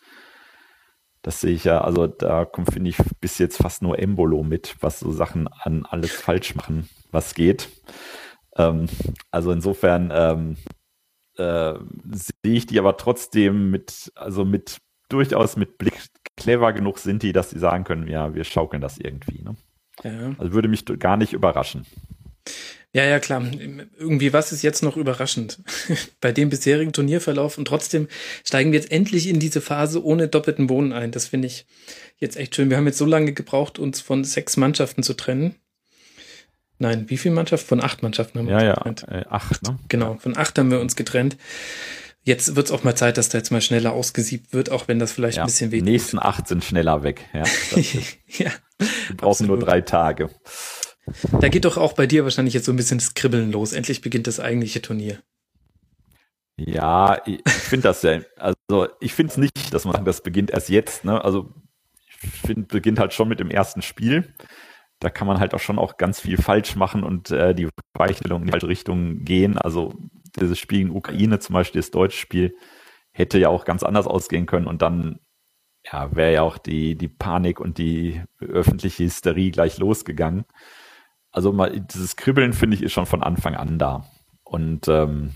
Das 1.22 1.40
sehe 1.40 1.52
ich 1.52 1.64
ja, 1.64 1.80
also 1.80 2.06
da 2.06 2.44
kommt, 2.44 2.72
finde 2.72 2.90
ich, 2.90 2.96
bis 3.20 3.38
jetzt 3.38 3.58
fast 3.58 3.82
nur 3.82 3.98
Embolo 3.98 4.44
mit, 4.44 4.76
was 4.80 5.00
so 5.00 5.10
Sachen 5.10 5.48
an 5.48 5.84
alles 5.84 6.12
falsch 6.12 6.54
machen, 6.54 6.88
was 7.10 7.34
geht. 7.34 7.68
Ähm, 8.56 8.86
also 9.30 9.50
insofern 9.50 10.10
ähm, 10.14 10.56
äh, 11.36 11.74
sehe 12.12 12.54
ich 12.54 12.66
die 12.66 12.78
aber 12.78 12.96
trotzdem 12.96 13.70
mit, 13.70 14.12
also 14.14 14.44
mit 14.44 14.78
durchaus 15.08 15.56
mit 15.56 15.78
Blick 15.78 15.98
clever 16.36 16.72
genug 16.72 16.98
sind 16.98 17.22
die, 17.22 17.32
dass 17.32 17.50
sie 17.50 17.58
sagen 17.58 17.84
können, 17.84 18.06
ja, 18.06 18.34
wir 18.34 18.44
schaukeln 18.44 18.80
das 18.80 18.98
irgendwie. 18.98 19.42
Ne? 19.42 19.56
Ja. 20.04 20.34
Also 20.38 20.52
würde 20.52 20.68
mich 20.68 20.84
gar 20.84 21.16
nicht 21.16 21.32
überraschen. 21.32 21.84
Ja, 22.92 23.04
ja, 23.04 23.18
klar. 23.18 23.42
Irgendwie 23.98 24.32
was 24.32 24.50
ist 24.50 24.62
jetzt 24.62 24.82
noch 24.82 24.96
überraschend 24.96 25.58
bei 26.20 26.32
dem 26.32 26.48
bisherigen 26.48 26.92
Turnierverlauf 26.92 27.58
und 27.58 27.66
trotzdem 27.66 28.08
steigen 28.44 28.72
wir 28.72 28.78
jetzt 28.78 28.90
endlich 28.90 29.28
in 29.28 29.38
diese 29.38 29.60
Phase 29.60 30.02
ohne 30.02 30.28
doppelten 30.28 30.66
Boden 30.68 30.92
ein. 30.92 31.10
Das 31.10 31.26
finde 31.26 31.48
ich 31.48 31.66
jetzt 32.16 32.36
echt 32.36 32.54
schön. 32.54 32.70
Wir 32.70 32.78
haben 32.78 32.86
jetzt 32.86 32.98
so 32.98 33.04
lange 33.04 33.32
gebraucht, 33.32 33.78
uns 33.78 34.00
von 34.00 34.24
sechs 34.24 34.56
Mannschaften 34.56 35.02
zu 35.02 35.14
trennen. 35.14 35.54
Nein, 36.78 37.10
wie 37.10 37.18
viele 37.18 37.34
Mannschaften? 37.34 37.68
Von 37.68 37.82
acht 37.82 38.02
Mannschaften 38.02 38.38
haben 38.38 38.48
wir 38.48 38.62
ja, 38.62 38.74
uns 38.74 39.02
getrennt. 39.02 39.06
Ja, 39.10 39.18
äh, 39.18 39.24
acht, 39.28 39.62
ne? 39.62 39.78
Genau, 39.88 40.16
von 40.18 40.36
acht 40.36 40.58
haben 40.58 40.70
wir 40.70 40.80
uns 40.80 40.96
getrennt. 40.96 41.36
Jetzt 42.22 42.56
wird 42.56 42.66
es 42.66 42.72
auch 42.72 42.84
mal 42.84 42.94
Zeit, 42.94 43.16
dass 43.16 43.28
da 43.30 43.38
jetzt 43.38 43.50
mal 43.50 43.60
schneller 43.60 43.92
ausgesiebt 43.92 44.52
wird, 44.52 44.70
auch 44.70 44.86
wenn 44.86 44.98
das 44.98 45.12
vielleicht 45.12 45.38
ja, 45.38 45.44
ein 45.44 45.46
bisschen 45.46 45.72
weh 45.72 45.78
Die 45.78 45.82
nächsten 45.82 46.18
acht 46.18 46.46
sind 46.46 46.62
schneller 46.64 47.02
weg. 47.02 47.24
Ja, 47.32 47.44
wir 48.76 49.16
brauchen 49.16 49.46
nur 49.46 49.58
drei 49.58 49.80
Tage. 49.80 50.30
Da 51.40 51.48
geht 51.48 51.64
doch 51.64 51.76
auch 51.76 51.92
bei 51.92 52.06
dir 52.06 52.24
wahrscheinlich 52.24 52.54
jetzt 52.54 52.66
so 52.66 52.72
ein 52.72 52.76
bisschen 52.76 52.98
das 52.98 53.14
Kribbeln 53.14 53.52
los. 53.52 53.72
Endlich 53.72 54.00
beginnt 54.00 54.26
das 54.26 54.40
eigentliche 54.40 54.82
Turnier. 54.82 55.22
Ja, 56.56 57.22
ich 57.24 57.40
finde 57.52 57.88
das 57.88 58.02
ja, 58.02 58.20
also 58.36 58.88
ich 59.00 59.14
finde 59.14 59.30
es 59.30 59.36
nicht, 59.36 59.72
dass 59.72 59.84
man 59.84 60.04
das 60.04 60.22
beginnt 60.22 60.50
erst 60.50 60.68
jetzt, 60.68 61.04
ne? 61.04 61.24
Also 61.24 61.54
ich 62.08 62.16
finde, 62.16 62.62
beginnt 62.62 62.98
halt 62.98 63.12
schon 63.12 63.28
mit 63.28 63.38
dem 63.38 63.50
ersten 63.50 63.80
Spiel. 63.80 64.34
Da 64.98 65.08
kann 65.08 65.28
man 65.28 65.38
halt 65.38 65.54
auch 65.54 65.60
schon 65.60 65.78
auch 65.78 65.96
ganz 65.96 66.20
viel 66.20 66.36
falsch 66.36 66.74
machen 66.74 67.04
und 67.04 67.30
äh, 67.30 67.54
die 67.54 67.68
Weichstellung 67.94 68.40
in 68.40 68.46
die 68.46 68.50
falsche 68.50 68.66
Richtung 68.66 69.24
gehen. 69.24 69.56
Also 69.56 69.94
dieses 70.40 70.58
Spiel 70.58 70.80
in 70.80 70.90
Ukraine 70.90 71.38
zum 71.38 71.54
Beispiel, 71.54 71.80
das 71.80 71.92
deutsche 71.92 72.18
Spiel, 72.18 72.56
hätte 73.12 73.38
ja 73.38 73.48
auch 73.48 73.64
ganz 73.64 73.84
anders 73.84 74.08
ausgehen 74.08 74.46
können 74.46 74.66
und 74.66 74.82
dann 74.82 75.20
ja, 75.84 76.14
wäre 76.14 76.32
ja 76.32 76.42
auch 76.42 76.58
die, 76.58 76.96
die 76.96 77.08
Panik 77.08 77.60
und 77.60 77.78
die 77.78 78.20
öffentliche 78.40 79.04
Hysterie 79.04 79.52
gleich 79.52 79.78
losgegangen 79.78 80.44
also 81.30 81.52
mal 81.52 81.80
dieses 81.80 82.16
Kribbeln 82.16 82.52
finde 82.52 82.76
ich 82.76 82.82
ist 82.82 82.92
schon 82.92 83.06
von 83.06 83.22
Anfang 83.22 83.54
an 83.54 83.78
da. 83.78 84.04
Und 84.44 84.88
ähm, 84.88 85.34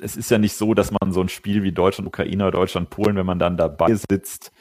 es 0.00 0.16
ist 0.16 0.30
ja 0.30 0.38
nicht 0.38 0.56
so, 0.56 0.74
dass 0.74 0.92
man 0.92 1.12
so 1.12 1.20
ein 1.20 1.28
Spiel 1.28 1.62
wie 1.62 1.72
Deutschland, 1.72 2.06
Ukraine 2.06 2.44
oder 2.44 2.58
Deutschland, 2.58 2.90
Polen, 2.90 3.16
wenn 3.16 3.26
man 3.26 3.38
dann 3.38 3.56
dabei 3.56 3.94
sitzt 3.94 4.52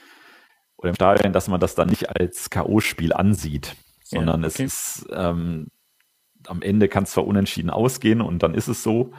oder 0.78 0.90
im 0.90 0.96
Stadion, 0.96 1.34
dass 1.34 1.48
man 1.48 1.60
das 1.60 1.76
dann 1.76 1.90
nicht 1.90 2.10
als 2.10 2.50
K.O.-Spiel 2.50 3.12
ansieht, 3.12 3.76
sondern 4.04 4.42
ja, 4.42 4.48
okay. 4.48 4.64
es 4.64 5.00
ist 5.00 5.08
ähm, 5.12 5.68
am 6.48 6.62
Ende 6.62 6.88
kann 6.88 7.04
es 7.04 7.12
zwar 7.12 7.28
unentschieden 7.28 7.70
ausgehen 7.70 8.22
und 8.22 8.44
dann 8.44 8.54
ist 8.54 8.68
es 8.68 8.84
so, 8.84 9.12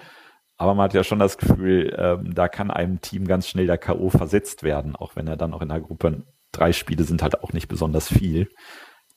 aber 0.57 0.75
man 0.75 0.85
hat 0.85 0.95
ja 0.95 1.05
schon 1.05 1.19
das 1.19 1.39
Gefühl, 1.39 1.95
ähm, 1.99 2.35
da 2.35 2.49
kann 2.49 2.71
einem 2.71 3.01
Team 3.01 3.27
ganz 3.27 3.49
schnell 3.49 3.67
der 3.67 3.79
K.O. 3.79 4.11
versetzt 4.11 4.63
werden, 4.63 4.95
auch 4.97 5.17
wenn 5.17 5.27
er 5.27 5.37
dann 5.37 5.55
auch 5.55 5.63
in 5.63 5.69
der 5.69 5.81
Gruppe 5.81 6.25
drei 6.53 6.73
Spiele 6.73 7.05
sind 7.05 7.23
halt 7.23 7.43
auch 7.43 7.53
nicht 7.53 7.69
besonders 7.69 8.09
viel 8.09 8.49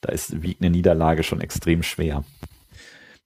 da 0.02 0.12
ist, 0.12 0.42
wiegt 0.42 0.62
eine 0.62 0.70
Niederlage 0.70 1.24
schon 1.24 1.42
extrem 1.42 1.84
schwer. 1.84 2.24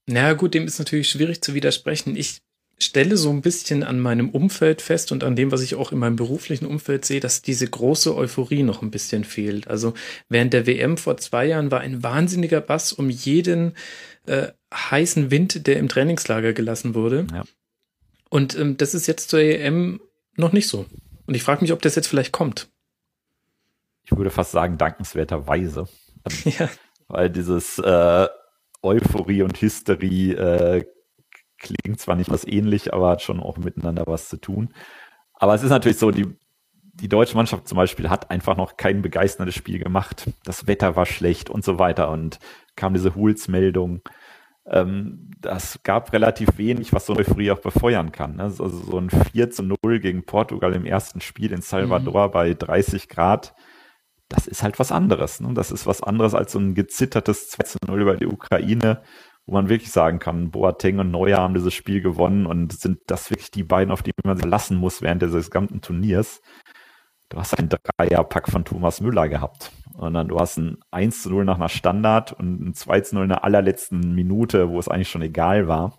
Na 0.07 0.33
gut, 0.33 0.53
dem 0.53 0.65
ist 0.65 0.79
natürlich 0.79 1.09
schwierig 1.09 1.41
zu 1.41 1.53
widersprechen. 1.53 2.15
Ich 2.15 2.41
stelle 2.79 3.15
so 3.15 3.29
ein 3.29 3.41
bisschen 3.41 3.83
an 3.83 3.99
meinem 3.99 4.29
Umfeld 4.29 4.81
fest 4.81 5.11
und 5.11 5.23
an 5.23 5.35
dem, 5.35 5.51
was 5.51 5.61
ich 5.61 5.75
auch 5.75 5.91
in 5.91 5.99
meinem 5.99 6.15
beruflichen 6.15 6.65
Umfeld 6.65 7.05
sehe, 7.05 7.19
dass 7.19 7.41
diese 7.41 7.67
große 7.67 8.15
Euphorie 8.15 8.63
noch 8.63 8.81
ein 8.81 8.91
bisschen 8.91 9.23
fehlt. 9.23 9.67
Also 9.67 9.93
während 10.29 10.53
der 10.53 10.65
WM 10.65 10.97
vor 10.97 11.17
zwei 11.17 11.45
Jahren 11.45 11.69
war 11.69 11.81
ein 11.81 12.01
wahnsinniger 12.01 12.61
Bass 12.61 12.91
um 12.91 13.09
jeden 13.09 13.75
äh, 14.25 14.47
heißen 14.73 15.29
Wind, 15.31 15.67
der 15.67 15.77
im 15.77 15.89
Trainingslager 15.89 16.53
gelassen 16.53 16.95
wurde. 16.95 17.27
Ja. 17.31 17.43
Und 18.29 18.57
ähm, 18.57 18.77
das 18.77 18.93
ist 18.93 19.07
jetzt 19.07 19.29
zur 19.29 19.41
EM 19.41 20.01
noch 20.35 20.53
nicht 20.53 20.67
so. 20.67 20.85
Und 21.27 21.35
ich 21.35 21.43
frage 21.43 21.61
mich, 21.61 21.73
ob 21.73 21.81
das 21.81 21.95
jetzt 21.95 22.07
vielleicht 22.07 22.31
kommt. 22.31 22.69
Ich 24.03 24.11
würde 24.11 24.31
fast 24.31 24.51
sagen, 24.51 24.77
dankenswerterweise. 24.77 25.87
Ja. 26.45 26.69
Weil 27.07 27.29
dieses 27.29 27.77
äh, 27.77 28.27
Euphorie 28.81 29.41
und 29.41 29.61
Hysterie 29.61 30.33
äh, 30.33 30.85
klingt 31.57 31.99
zwar 31.99 32.15
nicht 32.15 32.29
was 32.29 32.47
ähnlich, 32.47 32.93
aber 32.93 33.09
hat 33.09 33.21
schon 33.21 33.39
auch 33.39 33.57
miteinander 33.57 34.03
was 34.07 34.29
zu 34.29 34.37
tun. 34.37 34.73
Aber 35.33 35.53
es 35.53 35.63
ist 35.63 35.69
natürlich 35.69 35.97
so, 35.97 36.11
die, 36.11 36.27
die 36.93 37.09
deutsche 37.09 37.35
Mannschaft 37.35 37.67
zum 37.67 37.77
Beispiel 37.77 38.09
hat 38.09 38.31
einfach 38.31 38.57
noch 38.57 38.77
kein 38.77 39.01
begeisterndes 39.01 39.55
Spiel 39.55 39.79
gemacht. 39.79 40.29
Das 40.43 40.67
Wetter 40.67 40.95
war 40.95 41.05
schlecht 41.05 41.49
und 41.49 41.63
so 41.63 41.79
weiter 41.79 42.09
und 42.09 42.39
kam 42.75 42.93
diese 42.93 43.15
Huls-Meldung. 43.15 44.01
Ähm, 44.65 45.31
das 45.39 45.81
gab 45.83 46.13
relativ 46.13 46.57
wenig, 46.57 46.93
was 46.93 47.05
so 47.05 47.13
eine 47.13 47.21
Euphorie 47.21 47.51
auch 47.51 47.59
befeuern 47.59 48.11
kann. 48.11 48.37
Ne? 48.37 48.43
Also 48.43 48.67
so 48.67 48.97
ein 48.97 49.09
4 49.09 49.49
zu 49.51 49.63
0 49.63 49.99
gegen 49.99 50.23
Portugal 50.23 50.73
im 50.73 50.85
ersten 50.85 51.21
Spiel 51.21 51.51
in 51.51 51.61
Salvador 51.61 52.27
mhm. 52.27 52.31
bei 52.31 52.53
30 52.53 53.09
Grad 53.09 53.53
das 54.31 54.47
ist 54.47 54.63
halt 54.63 54.79
was 54.79 54.91
anderes. 54.91 55.41
Ne? 55.41 55.53
Das 55.53 55.71
ist 55.71 55.85
was 55.85 56.01
anderes 56.01 56.33
als 56.33 56.53
so 56.53 56.59
ein 56.59 56.73
gezittertes 56.73 57.49
2 57.49 57.63
zu 57.63 57.77
0 57.85 58.01
über 58.01 58.15
die 58.15 58.27
Ukraine, 58.27 59.01
wo 59.45 59.53
man 59.53 59.69
wirklich 59.69 59.91
sagen 59.91 60.19
kann, 60.19 60.51
Boateng 60.51 60.99
und 60.99 61.11
Neuer 61.11 61.39
haben 61.39 61.53
dieses 61.53 61.73
Spiel 61.73 62.01
gewonnen 62.01 62.45
und 62.45 62.73
sind 62.73 62.99
das 63.07 63.29
wirklich 63.29 63.51
die 63.51 63.63
beiden, 63.63 63.91
auf 63.91 64.03
die 64.03 64.13
man 64.23 64.37
sich 64.37 64.45
lassen 64.45 64.77
muss 64.77 65.01
während 65.01 65.21
des 65.21 65.33
gesamten 65.33 65.81
Turniers. 65.81 66.41
Du 67.29 67.37
hast 67.37 67.57
einen 67.57 67.69
Dreierpack 67.69 68.49
von 68.49 68.65
Thomas 68.65 69.01
Müller 69.01 69.27
gehabt. 69.29 69.71
Und 69.97 70.13
dann 70.13 70.29
du 70.29 70.39
hast 70.39 70.57
ein 70.57 70.77
1 70.91 71.23
zu 71.23 71.29
0 71.29 71.45
nach 71.45 71.55
einer 71.55 71.69
Standard 71.69 72.31
und 72.33 72.61
ein 72.61 72.73
2 72.73 73.01
zu 73.01 73.15
0 73.15 73.23
in 73.23 73.29
der 73.29 73.43
allerletzten 73.43 74.15
Minute, 74.15 74.69
wo 74.69 74.79
es 74.79 74.87
eigentlich 74.87 75.09
schon 75.09 75.21
egal 75.21 75.67
war. 75.67 75.97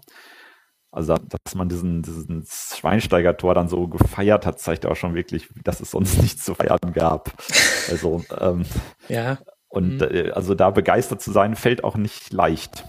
Also, 0.92 1.14
dass 1.14 1.54
man 1.54 1.70
diesen, 1.70 2.02
diesen 2.02 2.46
Schweinsteiger-Tor 2.46 3.54
dann 3.54 3.66
so 3.66 3.88
gefeiert 3.88 4.44
hat, 4.44 4.60
zeigt 4.60 4.84
auch 4.84 4.94
schon 4.94 5.14
wirklich, 5.14 5.48
dass 5.64 5.80
es 5.80 5.90
sonst 5.90 6.18
nichts 6.22 6.44
zu 6.44 6.54
feiern 6.54 6.92
gab. 6.92 7.32
Also, 7.90 8.22
ähm, 8.38 8.66
ja. 9.08 9.38
Und 9.68 9.96
mhm. 9.96 10.02
äh, 10.02 10.30
also 10.32 10.54
da 10.54 10.70
begeistert 10.70 11.22
zu 11.22 11.32
sein, 11.32 11.56
fällt 11.56 11.82
auch 11.82 11.96
nicht 11.96 12.30
leicht. 12.32 12.84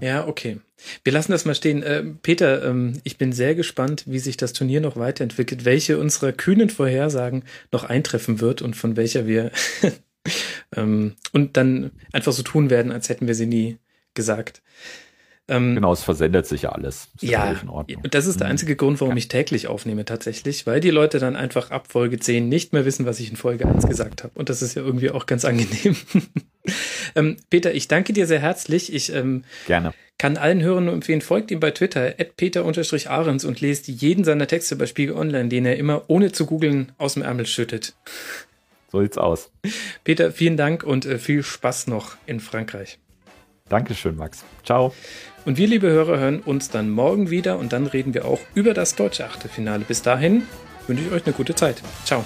Ja, 0.00 0.26
okay. 0.26 0.60
Wir 1.04 1.12
lassen 1.12 1.32
das 1.32 1.44
mal 1.44 1.54
stehen. 1.54 1.82
Äh, 1.82 2.02
Peter, 2.22 2.64
ähm, 2.64 3.00
ich 3.04 3.18
bin 3.18 3.32
sehr 3.32 3.54
gespannt, 3.54 4.04
wie 4.06 4.18
sich 4.18 4.38
das 4.38 4.54
Turnier 4.54 4.80
noch 4.80 4.96
weiterentwickelt, 4.96 5.66
welche 5.66 5.98
unserer 5.98 6.32
kühnen 6.32 6.70
Vorhersagen 6.70 7.44
noch 7.70 7.84
eintreffen 7.84 8.40
wird 8.40 8.62
und 8.62 8.76
von 8.76 8.96
welcher 8.96 9.26
wir 9.26 9.50
ähm, 10.74 11.16
und 11.32 11.58
dann 11.58 11.90
einfach 12.12 12.32
so 12.32 12.42
tun 12.42 12.70
werden, 12.70 12.92
als 12.92 13.10
hätten 13.10 13.26
wir 13.26 13.34
sie 13.34 13.46
nie 13.46 13.76
gesagt. 14.14 14.62
Ähm, 15.50 15.74
genau, 15.74 15.92
es 15.92 16.04
versendet 16.04 16.46
sich 16.46 16.62
ja 16.62 16.70
alles. 16.70 17.08
Ist 17.20 17.28
ja, 17.28 17.56
und 17.66 18.14
das 18.14 18.26
ist 18.26 18.38
der 18.38 18.46
mhm. 18.46 18.52
einzige 18.52 18.76
Grund, 18.76 19.00
warum 19.00 19.14
ja. 19.14 19.18
ich 19.18 19.26
täglich 19.26 19.66
aufnehme 19.66 20.04
tatsächlich, 20.04 20.64
weil 20.64 20.78
die 20.78 20.90
Leute 20.90 21.18
dann 21.18 21.34
einfach 21.34 21.72
ab 21.72 21.88
Folge 21.90 22.20
10 22.20 22.48
nicht 22.48 22.72
mehr 22.72 22.84
wissen, 22.84 23.04
was 23.04 23.18
ich 23.18 23.30
in 23.30 23.36
Folge 23.36 23.66
1 23.66 23.88
gesagt 23.88 24.22
habe. 24.22 24.32
Und 24.38 24.48
das 24.48 24.62
ist 24.62 24.76
ja 24.76 24.82
irgendwie 24.82 25.10
auch 25.10 25.26
ganz 25.26 25.44
angenehm. 25.44 25.96
ähm, 27.16 27.36
Peter, 27.50 27.74
ich 27.74 27.88
danke 27.88 28.12
dir 28.12 28.28
sehr 28.28 28.38
herzlich. 28.38 28.94
Ich 28.94 29.12
ähm, 29.12 29.42
Gerne. 29.66 29.92
kann 30.18 30.36
allen 30.36 30.62
Hörern 30.62 30.84
nur 30.84 30.94
empfehlen, 30.94 31.20
folgt 31.20 31.50
ihm 31.50 31.58
bei 31.58 31.72
Twitter, 31.72 32.12
peter-ahrens 32.36 33.44
und 33.44 33.60
lest 33.60 33.88
jeden 33.88 34.22
seiner 34.22 34.46
Texte 34.46 34.76
bei 34.76 34.86
Spiegel 34.86 35.16
Online, 35.16 35.48
den 35.48 35.66
er 35.66 35.76
immer 35.78 36.04
ohne 36.06 36.30
zu 36.30 36.46
googeln 36.46 36.92
aus 36.96 37.14
dem 37.14 37.24
Ärmel 37.24 37.46
schüttet. 37.46 37.94
So 38.92 39.02
sieht's 39.02 39.18
aus. 39.18 39.50
Peter, 40.04 40.30
vielen 40.30 40.56
Dank 40.56 40.84
und 40.84 41.06
äh, 41.06 41.18
viel 41.18 41.42
Spaß 41.42 41.88
noch 41.88 42.16
in 42.26 42.38
Frankreich. 42.38 43.00
Dankeschön, 43.70 44.16
Max. 44.16 44.44
Ciao. 44.64 44.92
Und 45.46 45.56
wir, 45.56 45.66
liebe 45.66 45.88
Hörer, 45.88 46.18
hören 46.18 46.40
uns 46.40 46.68
dann 46.68 46.90
morgen 46.90 47.30
wieder 47.30 47.58
und 47.58 47.72
dann 47.72 47.86
reden 47.86 48.12
wir 48.12 48.26
auch 48.26 48.40
über 48.52 48.74
das 48.74 48.94
deutsche 48.94 49.24
Achtelfinale. 49.24 49.84
Bis 49.86 50.02
dahin 50.02 50.42
wünsche 50.86 51.04
ich 51.04 51.12
euch 51.12 51.24
eine 51.24 51.34
gute 51.34 51.54
Zeit. 51.54 51.82
Ciao. 52.04 52.24